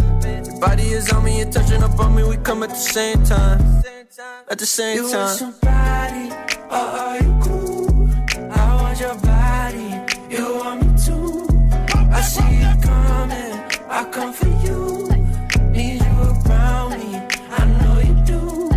Your 0.45 0.59
body 0.59 0.83
is 0.83 1.11
on 1.11 1.23
me, 1.23 1.39
you're 1.39 1.51
touching 1.51 1.83
up 1.83 1.99
on 1.99 2.15
me. 2.15 2.23
We 2.23 2.37
come 2.37 2.63
at 2.63 2.69
the 2.69 2.75
same 2.75 3.23
time. 3.23 3.59
At 4.49 4.57
the 4.59 4.65
same 4.65 4.97
You 4.97 5.11
time. 5.11 5.19
want 5.19 5.39
somebody, 5.39 6.25
or 6.69 6.85
are 7.01 7.17
you 7.17 7.39
cool? 7.43 8.09
I 8.51 8.81
want 8.81 8.99
your 8.99 9.15
body, 9.15 9.89
you 10.33 10.55
want 10.55 10.77
me 10.81 10.89
too. 11.05 11.47
I 12.17 12.21
see 12.21 12.51
you 12.63 12.73
coming, 12.81 13.53
I 13.89 14.03
come 14.11 14.31
for 14.31 14.47
you. 14.65 15.09
Need 15.71 16.01
you 16.01 16.17
around 16.47 16.91
me, 16.99 17.19
I 17.59 17.65
know 17.79 17.99
you 17.99 18.15
do. 18.25 18.69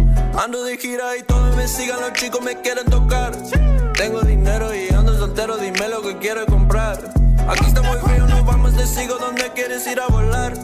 Ando 0.43 0.65
de 0.65 0.77
gira 0.79 1.17
y 1.17 1.23
todos 1.23 1.55
me 1.57 1.69
sigan, 1.69 2.01
los 2.01 2.13
chicos 2.15 2.43
me 2.43 2.55
quieren 2.61 2.87
tocar. 2.87 3.33
Tengo 3.99 4.21
dinero 4.23 4.73
y 4.73 4.95
ando 4.95 5.19
soltero, 5.19 5.57
dime 5.57 5.89
lo 5.89 6.01
que 6.03 6.17
quieres 6.19 6.47
comprar. 6.47 7.13
Aquí 7.49 7.65
está 7.67 7.83
muy 7.83 7.99
frío, 7.99 8.29
nos 8.29 8.47
vamos 8.47 8.77
de 8.77 8.87
sigo, 8.87 9.19
¿dónde 9.19 9.51
quieres 9.57 9.89
ir 9.89 10.01
a 10.01 10.07
volar? 10.07 10.55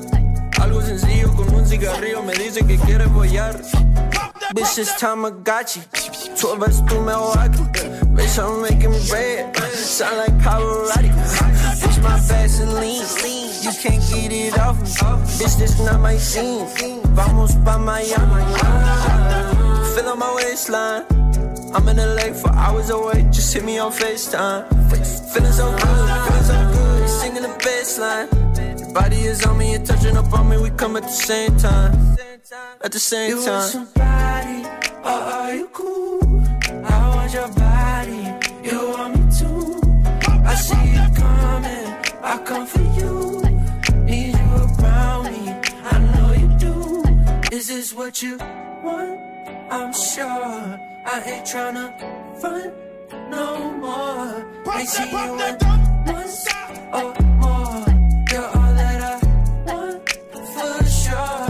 Algo 0.60 0.80
sencillo 0.80 1.34
con 1.34 1.52
un 1.52 1.66
cigarrillo, 1.66 2.22
me 2.22 2.32
dice 2.34 2.64
que 2.64 2.78
quieres 2.78 3.08
follar. 3.08 3.60
Bitch, 4.54 4.78
it's 4.78 4.96
Tamagotchi. 4.98 5.82
12 6.40 6.70
es 6.70 6.86
tu 6.86 7.00
Milwaukee. 7.00 7.82
Bitch, 8.14 8.38
I'm 8.38 8.62
making 8.62 8.94
bread. 9.08 9.56
Sound 9.74 10.16
like 10.16 10.38
Pavarotti. 10.38 11.10
Bitch, 11.80 12.02
my 12.04 12.20
lean. 12.80 13.02
You 13.62 13.72
can't 13.82 14.00
get 14.10 14.32
it 14.32 14.56
off 14.60 14.78
me. 14.78 15.18
Bitch, 15.40 15.58
this 15.58 15.80
not 15.80 16.00
my 16.00 16.16
scene. 16.16 16.68
Vamos 17.16 17.56
pa' 17.64 17.78
Miami. 17.78 18.44
Feel 19.96 20.08
on 20.10 20.18
my 20.20 20.32
waistline. 20.36 21.02
I'm 21.74 21.88
in 21.88 21.96
LA 21.96 22.32
for 22.34 22.50
hours 22.50 22.90
away. 22.90 23.22
Just 23.32 23.52
hit 23.52 23.64
me 23.64 23.78
on 23.78 23.92
FaceTime. 23.92 24.68
Feeling 25.32 25.52
so 25.52 25.70
good, 25.70 26.08
feeling 26.26 26.44
so 26.44 26.72
good. 26.72 27.08
Singing 27.08 27.42
the 27.42 27.54
bass 27.64 27.98
line. 27.98 28.28
Your 28.78 28.92
body 28.92 29.16
is 29.22 29.44
on 29.44 29.58
me, 29.58 29.72
you're 29.72 29.84
touching 29.84 30.16
up 30.16 30.32
on 30.32 30.48
me. 30.48 30.56
We 30.58 30.70
come 30.70 30.96
at 30.96 31.02
the 31.02 31.08
same 31.08 31.56
time. 31.56 32.16
At 32.82 32.92
the 32.92 32.98
same 33.00 33.30
You 33.30 33.36
want 33.36 33.46
time. 33.46 33.70
somebody, 33.70 34.68
or 35.02 35.20
are 35.34 35.54
you 35.54 35.66
cool? 35.72 36.20
I 36.84 37.08
want 37.16 37.32
your 37.32 37.48
body, 37.48 38.22
you 38.68 38.78
want 38.90 39.16
me 39.16 39.22
too. 39.38 39.80
I 40.46 40.54
see 40.54 40.84
you 40.96 41.04
coming, 41.22 41.86
I 42.22 42.38
come 42.44 42.66
for 42.66 42.82
you. 43.00 43.42
Need 44.04 44.34
you 44.38 44.50
around 44.78 45.24
me, 45.32 45.50
I 45.92 45.98
know 46.12 46.32
you 46.32 46.48
do. 46.58 47.56
Is 47.56 47.66
this 47.68 47.92
what 47.94 48.22
you 48.22 48.36
want? 48.82 49.18
I'm 49.70 49.92
sure 49.92 50.78
I 51.06 51.20
ain't 51.20 51.44
tryna 51.46 51.92
run 52.42 52.72
no 53.30 53.72
more. 53.72 54.44
Ain't 54.74 54.88
see 54.88 55.10
you 55.10 55.18
in 55.18 55.58
once 56.06 56.48
or 56.92 57.14
more. 57.40 57.84
You're 58.32 58.48
all 58.56 58.72
that 58.74 59.00
I 59.02 59.14
want 59.66 60.08
for 60.54 60.84
sure. 60.84 61.48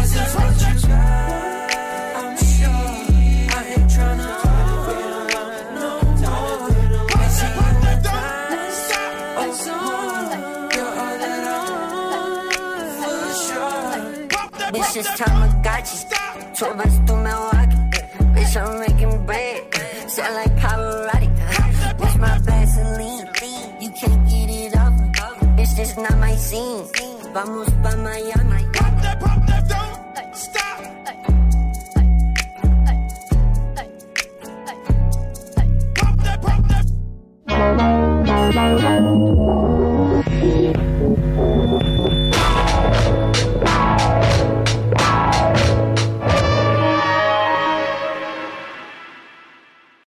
Is 0.00 0.10
this 0.14 0.34
what 0.34 0.56
you 0.64 0.74
got? 0.88 1.70
I'm 2.16 2.32
sure 2.54 2.88
I 3.54 3.60
ain't 3.76 3.88
tryna 3.94 4.28
run 4.48 5.48
no 5.74 5.88
more. 6.22 6.70
Ain't 7.20 7.32
see 7.38 7.52
you 7.52 7.60
in 7.60 7.98
once 9.36 9.64
or 9.68 9.78
more. 9.84 10.32
You're 10.74 10.94
all 11.02 11.16
that 11.22 11.44
I 11.44 11.60
want 11.92 12.88
for 13.00 13.20
sure. 13.44 13.92
It's 14.96 15.10
Tamagotchi. 15.20 15.98
Twelve 16.56 16.80
us 16.80 16.96
bitches 25.84 26.02
not 26.02 26.18
my 26.18 26.34
scene. 26.36 26.84
Vamos 27.32 27.68
pra 27.82 27.96
Miami. 27.96 28.64
Pop 28.72 29.02
that, 29.02 29.20
pop 29.20 29.46
that, 29.46 29.68
don't 29.68 30.36
stop. 30.36 30.80
Pop 35.94 36.16
that, 36.22 36.42
pop 36.42 36.68
that. 36.68 36.84